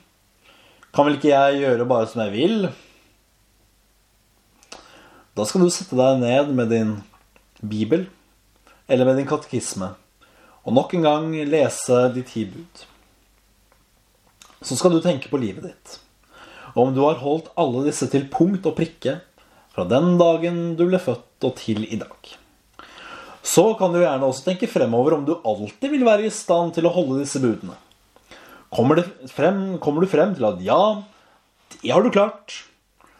kan 0.93 1.05
vel 1.05 1.15
ikke 1.15 1.31
jeg 1.31 1.61
gjøre 1.61 1.87
bare 1.87 2.07
som 2.07 2.21
jeg 2.21 2.31
vil? 2.31 2.73
Da 5.35 5.45
skal 5.45 5.61
du 5.61 5.69
sette 5.69 5.95
deg 5.95 6.19
ned 6.19 6.53
med 6.53 6.69
din 6.69 7.03
bibel 7.63 8.09
eller 8.87 9.05
med 9.05 9.17
din 9.17 9.27
katekisme 9.27 9.95
og 10.65 10.73
nok 10.73 10.93
en 10.93 11.01
gang 11.01 11.31
lese 11.47 12.13
de 12.13 12.21
ti 12.21 12.45
bud 12.45 12.85
så 14.65 14.75
skal 14.75 14.95
du 14.95 15.01
tenke 15.03 15.29
på 15.29 15.37
livet 15.37 15.67
ditt. 15.67 15.99
Og 16.73 16.87
om 16.87 16.93
du 16.95 17.03
har 17.05 17.21
holdt 17.21 17.51
alle 17.59 17.85
disse 17.85 18.07
til 18.09 18.25
punkt 18.31 18.65
og 18.65 18.75
prikke 18.79 19.19
fra 19.75 19.85
den 19.89 20.15
dagen 20.17 20.59
du 20.79 20.87
ble 20.87 20.99
født 21.01 21.27
og 21.45 21.55
til 21.59 21.85
i 21.85 21.99
dag. 22.01 22.35
Så 23.45 23.67
kan 23.77 23.93
du 23.93 24.01
gjerne 24.01 24.25
også 24.25 24.47
tenke 24.47 24.69
fremover 24.69 25.17
om 25.19 25.25
du 25.27 25.35
alltid 25.37 25.91
vil 25.93 26.05
være 26.07 26.25
i 26.25 26.33
stand 26.33 26.73
til 26.75 26.87
å 26.89 26.93
holde 26.95 27.19
disse 27.21 27.41
budene. 27.43 27.77
Kommer, 28.73 29.03
frem, 29.31 29.77
kommer 29.79 30.03
du 30.03 30.09
frem 30.09 30.33
til 30.35 30.47
at 30.49 30.63
ja, 30.65 30.81
det 31.77 31.93
har 31.93 32.03
du 32.03 32.09
klart, 32.11 32.57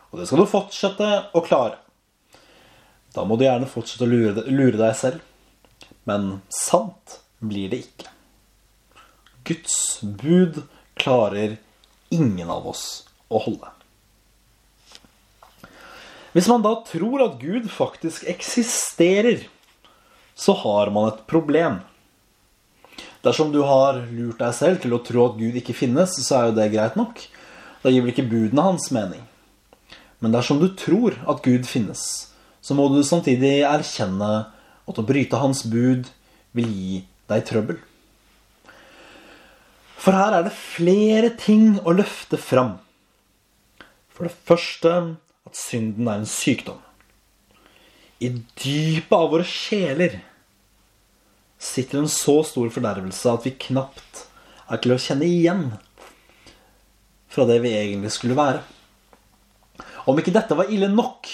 og 0.09 0.19
det 0.19 0.25
skal 0.27 0.41
du 0.41 0.49
fortsette 0.49 1.11
å 1.37 1.43
klare. 1.45 1.77
Da 3.15 3.23
må 3.23 3.37
du 3.37 3.45
gjerne 3.45 3.69
fortsette 3.69 4.03
å 4.07 4.11
lure, 4.11 4.43
lure 4.49 4.79
deg 4.81 4.97
selv. 4.97 5.21
Men 6.09 6.39
sant 6.51 7.19
blir 7.39 7.69
det 7.71 7.85
ikke. 7.85 8.11
Guds 9.45 9.77
bud 10.01 10.63
klarer 10.97 11.59
ingen 12.13 12.49
av 12.49 12.67
oss 12.73 13.05
å 13.29 13.39
holde. 13.45 13.74
Hvis 16.35 16.49
man 16.51 16.63
da 16.65 16.73
tror 16.83 17.21
at 17.23 17.37
Gud 17.39 17.69
faktisk 17.71 18.25
eksisterer, 18.27 19.45
så 20.35 20.51
har 20.65 20.91
man 20.91 21.07
et 21.07 21.21
problem. 21.31 21.79
Dersom 23.23 23.53
du 23.53 23.61
har 23.63 24.01
lurt 24.11 24.41
deg 24.43 24.51
selv 24.57 24.81
til 24.83 24.97
å 24.97 24.99
tro 24.99 25.29
at 25.29 25.39
Gud 25.39 25.55
ikke 25.55 25.77
finnes, 25.77 26.17
så 26.19 26.35
er 26.35 26.49
jo 26.49 26.57
det 26.59 26.67
greit 26.75 26.99
nok. 26.99 27.23
Da 27.81 27.93
gir 27.93 28.03
vel 28.03 28.11
ikke 28.11 28.27
budene 28.27 28.67
hans 28.67 28.89
mening. 28.91 29.23
Men 30.19 30.35
dersom 30.35 30.59
du 30.59 30.67
tror 30.75 31.15
at 31.23 31.39
Gud 31.45 31.63
finnes, 31.69 32.03
så 32.59 32.75
må 32.75 32.89
du 32.91 32.99
samtidig 33.05 33.61
erkjenne 33.63 34.31
at 34.85 34.99
å 34.99 35.07
bryte 35.07 35.39
hans 35.39 35.63
bud 35.71 36.11
vil 36.57 36.67
gi 36.67 37.03
deg 37.31 37.47
trøbbel. 37.47 37.79
For 39.95 40.13
her 40.13 40.35
er 40.35 40.45
det 40.45 40.57
flere 40.57 41.31
ting 41.39 41.77
å 41.81 41.95
løfte 41.95 42.37
fram. 42.37 42.75
For 44.11 44.27
det 44.27 44.35
første 44.35 44.97
synden 45.55 46.09
er 46.09 46.21
en 46.21 46.29
sykdom. 46.29 46.81
I 48.19 48.31
dypet 48.59 49.15
av 49.15 49.31
våre 49.31 49.47
sjeler 49.47 50.19
sitter 51.61 52.01
en 52.01 52.11
så 52.11 52.41
stor 52.47 52.69
fordervelse 52.73 53.31
at 53.31 53.45
vi 53.47 53.55
knapt 53.67 54.25
er 54.71 54.81
til 54.81 54.95
å 54.95 55.01
kjenne 55.01 55.27
igjen 55.27 55.67
fra 57.31 57.45
det 57.47 57.59
vi 57.63 57.73
egentlig 57.75 58.13
skulle 58.15 58.37
være. 58.37 58.61
Om 60.05 60.19
ikke 60.21 60.33
dette 60.35 60.55
var 60.57 60.69
ille 60.71 60.87
nok, 60.91 61.27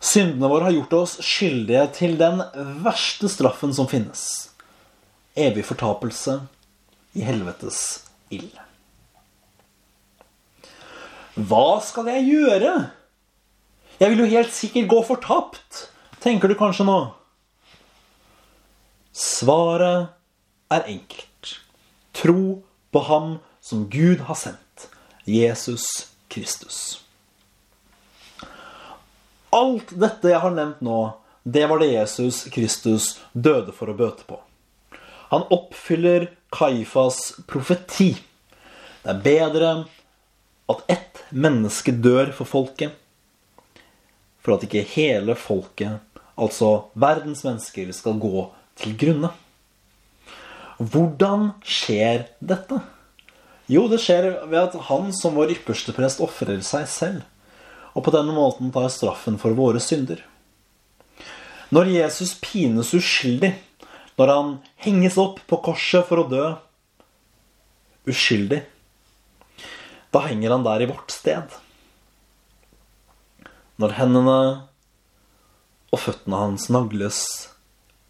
syndene 0.00 0.50
våre 0.50 0.68
har 0.68 0.76
gjort 0.76 0.96
oss 1.02 1.16
skyldige 1.24 1.84
til 1.98 2.16
den 2.20 2.40
verste 2.84 3.30
straffen 3.30 3.74
som 3.76 3.90
finnes. 3.90 4.22
Evig 5.38 5.66
fortapelse 5.68 6.40
i 7.18 7.26
helvetes 7.26 7.82
ild. 8.34 8.54
Hva 11.38 11.78
skal 11.84 12.08
jeg 12.10 12.32
gjøre? 12.32 12.72
Jeg 13.98 14.12
vil 14.12 14.22
jo 14.22 14.30
helt 14.30 14.52
sikkert 14.54 14.90
gå 14.90 14.98
fortapt, 15.02 15.88
tenker 16.22 16.50
du 16.50 16.54
kanskje 16.58 16.86
nå. 16.86 16.98
Svaret 19.10 20.14
er 20.70 20.86
enkelt. 20.86 21.56
Tro 22.14 22.60
på 22.94 23.02
ham 23.08 23.38
som 23.58 23.88
Gud 23.90 24.22
har 24.28 24.38
sendt, 24.38 24.86
Jesus 25.26 25.88
Kristus. 26.30 27.00
Alt 29.50 29.90
dette 29.98 30.30
jeg 30.30 30.44
har 30.44 30.54
nevnt 30.54 30.84
nå, 30.84 31.00
det 31.42 31.64
var 31.66 31.82
det 31.82 31.90
Jesus 31.90 32.44
Kristus 32.54 33.16
døde 33.32 33.74
for 33.74 33.90
å 33.90 33.96
bøte 33.98 34.28
på. 34.28 34.38
Han 35.32 35.42
oppfyller 35.50 36.30
Kaifas 36.54 37.34
profeti. 37.50 38.12
Det 39.02 39.10
er 39.10 39.22
bedre 39.26 39.74
at 40.70 40.86
ett 40.86 41.24
menneske 41.34 41.92
dør 41.98 42.30
for 42.36 42.46
folket, 42.48 42.94
for 44.48 44.56
at 44.56 44.64
ikke 44.64 44.86
hele 44.94 45.34
folket, 45.36 45.98
altså 46.40 46.88
verdens 46.96 47.42
mennesker, 47.44 47.90
skal 47.92 48.16
gå 48.16 48.46
til 48.80 48.94
grunne. 48.96 49.28
Hvordan 50.78 51.50
skjer 51.66 52.24
dette? 52.40 52.78
Jo, 53.68 53.84
det 53.92 53.98
skjer 54.00 54.30
ved 54.48 54.62
at 54.62 54.78
han 54.88 55.12
som 55.12 55.36
vår 55.36 55.52
ypperste 55.58 55.92
prest 55.92 56.22
ofrer 56.24 56.62
seg 56.64 56.88
selv, 56.88 57.26
og 57.92 58.06
på 58.06 58.14
denne 58.14 58.32
måten 58.32 58.72
tar 58.72 58.88
straffen 58.94 59.36
for 59.42 59.52
våre 59.58 59.82
synder. 59.84 60.22
Når 61.68 61.92
Jesus 61.92 62.32
pines 62.40 62.94
uskyldig, 62.96 63.52
når 64.16 64.32
han 64.32 64.56
henges 64.80 65.20
opp 65.20 65.42
på 65.44 65.60
korset 65.68 66.08
for 66.08 66.22
å 66.22 66.28
dø 66.30 66.46
uskyldig, 68.08 68.62
da 70.08 70.24
henger 70.24 70.56
han 70.56 70.64
der 70.64 70.86
i 70.86 70.88
vårt 70.88 71.12
sted. 71.12 71.52
Når 73.78 73.94
hendene 73.94 74.38
og 75.94 76.00
føttene 76.02 76.40
hans 76.42 76.66
nagles 76.74 77.20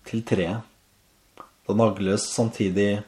til 0.09 0.22
treet, 0.24 0.64
da 1.68 1.76
nagles 1.76 2.24
samtidig 2.33 3.02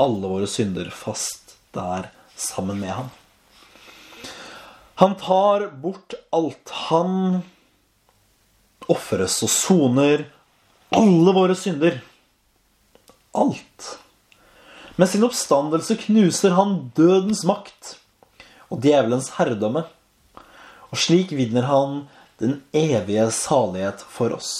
alle 0.00 0.30
våre 0.30 0.48
synder 0.48 0.88
fast 0.96 1.58
der 1.76 2.08
sammen 2.32 2.80
med 2.80 2.94
ham. 2.96 3.10
Han 5.02 5.18
tar 5.20 5.66
bort 5.82 6.14
alt. 6.32 6.72
Han 6.88 7.42
ofres 8.92 9.42
og 9.44 9.50
soner 9.52 10.26
alle 10.96 11.34
våre 11.36 11.56
synder. 11.58 12.00
Alt. 13.36 13.88
Med 14.96 15.08
sin 15.08 15.24
oppstandelse 15.28 15.96
knuser 16.06 16.56
han 16.56 16.78
dødens 16.96 17.44
makt 17.48 17.96
og 18.72 18.80
djevelens 18.84 19.32
herredømme. 19.36 19.84
Og 20.92 21.00
slik 21.00 21.32
vinner 21.32 21.64
han 21.66 22.04
den 22.42 22.60
evige 22.76 23.30
salighet 23.32 24.02
for 24.12 24.34
oss. 24.36 24.52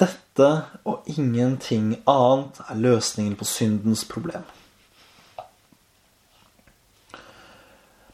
Dette 0.00 0.48
og 0.88 1.06
ingenting 1.10 1.98
annet 2.10 2.60
er 2.64 2.80
løsningen 2.80 3.36
på 3.38 3.46
syndens 3.46 4.04
problem. 4.08 4.46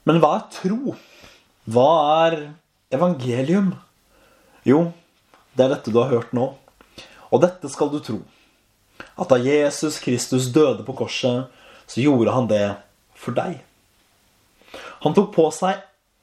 Men 0.05 0.19
hva 0.21 0.35
er 0.39 0.49
tro? 0.53 0.97
Hva 1.71 1.91
er 2.27 2.37
evangelium? 2.93 3.75
Jo, 4.67 4.91
det 5.55 5.67
er 5.67 5.75
dette 5.77 5.93
du 5.95 6.01
har 6.03 6.11
hørt 6.11 6.35
nå. 6.37 6.51
Og 7.31 7.43
dette 7.45 7.71
skal 7.71 7.93
du 7.93 8.01
tro. 8.03 8.19
At 9.21 9.31
da 9.31 9.39
Jesus 9.41 10.01
Kristus 10.03 10.51
døde 10.53 10.85
på 10.85 10.97
korset, 10.99 11.47
så 11.87 12.03
gjorde 12.03 12.35
han 12.35 12.49
det 12.51 12.65
for 13.17 13.37
deg. 13.37 13.61
Han 15.05 15.15
tok 15.17 15.31
på 15.37 15.47
seg 15.55 15.81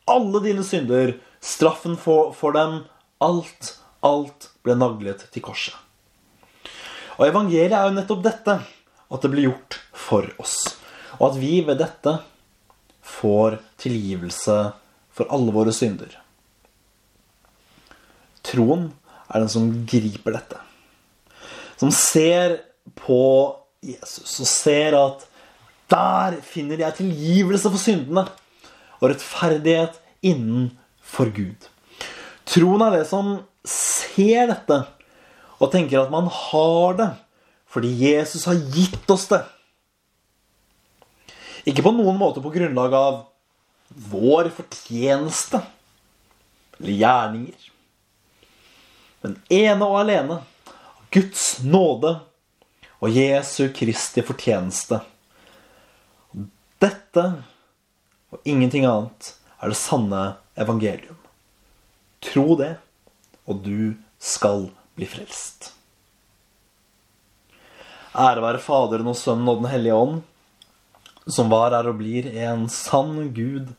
alle 0.08 0.41
dine 0.46 0.63
synder, 0.65 1.15
straffen 1.43 1.98
for, 2.00 2.32
for 2.36 2.56
dem, 2.56 2.82
alt, 3.24 3.74
alt 4.06 4.50
ble 4.65 4.78
naglet 4.78 5.28
til 5.34 5.43
korset. 5.46 5.76
Og 7.17 7.28
evangeliet 7.28 7.74
er 7.74 7.88
jo 7.88 7.96
nettopp 7.96 8.24
dette, 8.26 8.58
at 9.08 9.24
det 9.24 9.32
blir 9.34 9.50
gjort 9.50 9.80
for 9.98 10.28
oss. 10.41 10.58
Og 11.17 11.32
at 11.32 11.39
vi 11.41 11.60
ved 11.65 11.80
dette 11.82 12.13
får 13.08 13.58
tilgivelse 13.82 14.58
for 15.17 15.34
alle 15.34 15.54
våre 15.56 15.74
synder. 15.74 16.12
Troen 18.46 18.91
er 19.28 19.41
den 19.41 19.52
som 19.52 19.72
griper 19.89 20.38
dette. 20.38 20.60
Som 21.80 21.91
ser 21.93 22.60
på 22.98 23.24
Jesus 23.84 24.39
og 24.41 24.50
ser 24.50 24.98
at 24.98 25.26
der 25.91 26.38
finner 26.43 26.82
jeg 26.84 27.00
tilgivelse 27.00 27.72
for 27.72 27.82
syndene 27.82 28.26
og 29.00 29.12
rettferdighet 29.12 30.00
innenfor 30.26 31.32
Gud. 31.36 31.70
Troen 32.48 32.84
er 32.86 33.00
det 33.00 33.06
som 33.10 33.38
ser 33.68 34.50
dette 34.52 34.82
og 35.58 35.72
tenker 35.74 36.04
at 36.04 36.14
man 36.14 36.30
har 36.32 36.98
det 37.00 37.12
fordi 37.68 37.92
Jesus 38.00 38.46
har 38.48 38.60
gitt 38.74 39.10
oss 39.12 39.28
det. 39.30 39.42
Ikke 41.68 41.84
på 41.84 41.92
noen 41.92 42.16
måte 42.20 42.42
på 42.42 42.54
grunnlag 42.54 42.94
av 42.96 43.18
vår 44.12 44.48
fortjeneste 44.56 45.60
eller 46.80 46.96
gjerninger. 47.02 47.68
Men 49.26 49.36
ene 49.52 49.90
og 49.90 50.00
alene 50.00 50.40
av 50.40 51.04
Guds 51.12 51.44
nåde 51.66 52.14
og 52.98 53.14
Jesu 53.14 53.68
Kristi 53.76 54.24
fortjeneste. 54.26 55.02
Dette 56.82 57.24
og 58.38 58.45
ingenting 58.45 58.86
annet 58.86 59.34
er 59.58 59.71
det 59.73 59.80
sanne 59.80 60.23
evangelium. 60.60 61.17
Tro 62.21 62.54
det, 62.60 62.76
og 63.50 63.63
du 63.65 63.95
skal 64.21 64.69
bli 64.97 65.08
frelst. 65.10 65.71
Ære 68.17 68.41
være 68.41 68.62
Faderen 68.62 69.10
og 69.10 69.17
Sønnen 69.17 69.50
og 69.50 69.62
Den 69.62 69.71
hellige 69.71 69.97
ånd, 69.97 70.21
som 71.28 71.50
var, 71.52 71.73
er 71.73 71.89
og 71.89 71.97
blir 72.00 72.30
en 72.45 72.67
sann 72.69 73.34
Gud 73.34 73.73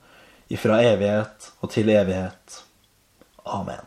ifra 0.51 0.81
evighet 0.83 1.51
og 1.63 1.71
til 1.73 1.91
evighet. 1.95 2.59
Amen. 3.47 3.87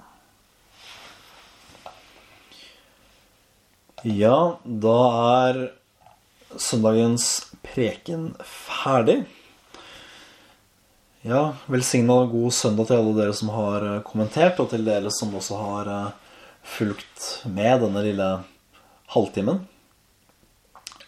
Ja, 4.08 4.58
da 4.66 4.98
er 5.46 5.62
søndagens 6.58 7.28
preken 7.62 8.32
ferdig. 8.42 9.22
Ja, 11.22 11.52
velsigna 11.70 12.16
og 12.24 12.32
god 12.34 12.54
søndag 12.58 12.88
til 12.90 12.98
alle 12.98 13.12
dere 13.14 13.34
som 13.38 13.52
har 13.54 13.84
kommentert, 14.08 14.58
og 14.58 14.72
til 14.72 14.82
dere 14.88 15.12
som 15.14 15.36
også 15.38 15.58
har 15.60 15.90
fulgt 16.66 17.46
med 17.46 17.84
denne 17.84 18.02
lille 18.08 18.30
halvtimen. 19.14 19.60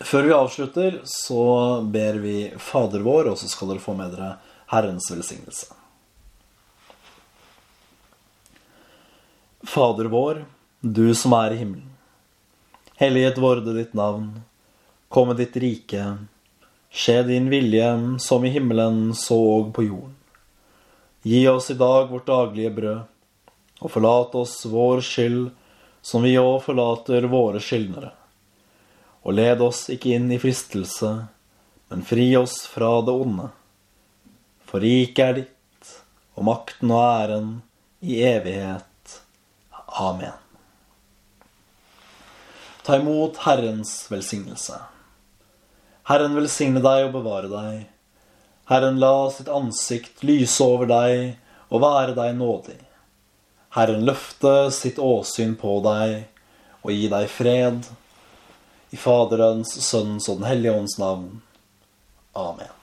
Før 0.03 0.27
vi 0.27 0.35
avslutter, 0.35 0.99
så 1.09 1.81
ber 1.89 2.19
vi 2.21 2.35
Fader 2.61 3.01
vår, 3.01 3.31
og 3.31 3.39
så 3.41 3.49
skal 3.49 3.71
dere 3.71 3.81
få 3.81 3.95
med 3.97 4.13
dere 4.13 4.35
Herrens 4.69 5.09
velsignelse. 5.09 5.71
Fader 9.65 10.11
vår, 10.13 10.43
du 10.85 11.07
som 11.17 11.33
er 11.39 11.55
i 11.55 11.61
himmelen. 11.63 11.89
Helliget 13.01 13.41
vorde 13.41 13.73
ditt 13.73 13.97
navn. 13.97 14.29
Kom 15.09 15.31
med 15.31 15.41
ditt 15.41 15.57
rike. 15.57 16.05
Skje 16.93 17.23
din 17.27 17.49
vilje, 17.49 17.89
som 18.21 18.45
i 18.45 18.51
himmelen, 18.53 19.15
så 19.17 19.37
og 19.57 19.71
på 19.73 19.87
jorden. 19.87 20.15
Gi 21.23 21.47
oss 21.47 21.71
i 21.73 21.77
dag 21.79 22.11
vårt 22.11 22.27
daglige 22.29 22.73
brød, 22.75 23.05
og 23.81 23.91
forlat 23.91 24.35
oss 24.37 24.59
vår 24.69 25.01
skyld, 25.01 25.47
som 26.03 26.23
vi 26.23 26.35
òg 26.37 26.59
forlater 26.67 27.25
våre 27.31 27.63
skyldnere 27.63 28.11
og 29.23 29.37
led 29.37 29.61
oss 29.63 29.87
ikke 29.91 30.17
inn 30.17 30.31
i 30.35 30.39
fristelse, 30.39 31.11
men 31.89 32.05
fri 32.07 32.27
oss 32.37 32.63
fra 32.67 32.91
det 33.05 33.15
onde. 33.15 33.49
For 34.67 34.83
riket 34.83 35.23
er 35.25 35.37
ditt, 35.37 35.91
og 36.35 36.47
makten 36.49 36.91
og 36.91 37.03
æren 37.03 37.51
i 38.03 38.19
evighet. 38.27 39.19
Amen. 40.03 40.35
Ta 42.83 42.97
imot 42.99 43.39
Herrens 43.45 43.93
velsignelse. 44.11 44.81
Herren 46.09 46.35
velsigne 46.35 46.81
deg 46.83 47.07
og 47.07 47.13
bevare 47.15 47.49
deg. 47.51 47.85
Herren 48.67 48.99
la 48.99 49.29
sitt 49.31 49.47
ansikt 49.51 50.23
lyse 50.27 50.63
over 50.63 50.89
deg 50.89 51.37
og 51.71 51.83
være 51.83 52.15
deg 52.17 52.35
nådig. 52.39 52.79
Herren 53.73 54.03
løfte 54.05 54.69
sitt 54.75 54.99
åsyn 55.01 55.55
på 55.59 55.79
deg 55.85 56.27
og 56.83 56.91
gi 56.91 57.09
deg 57.11 57.31
fred. 57.31 57.89
I 58.93 58.99
Faderens, 58.99 59.73
Sønnens 59.81 60.29
og 60.29 60.41
Den 60.41 60.51
hellige 60.51 60.77
ånds 60.77 60.99
navn. 61.01 61.41
Amen. 62.37 62.82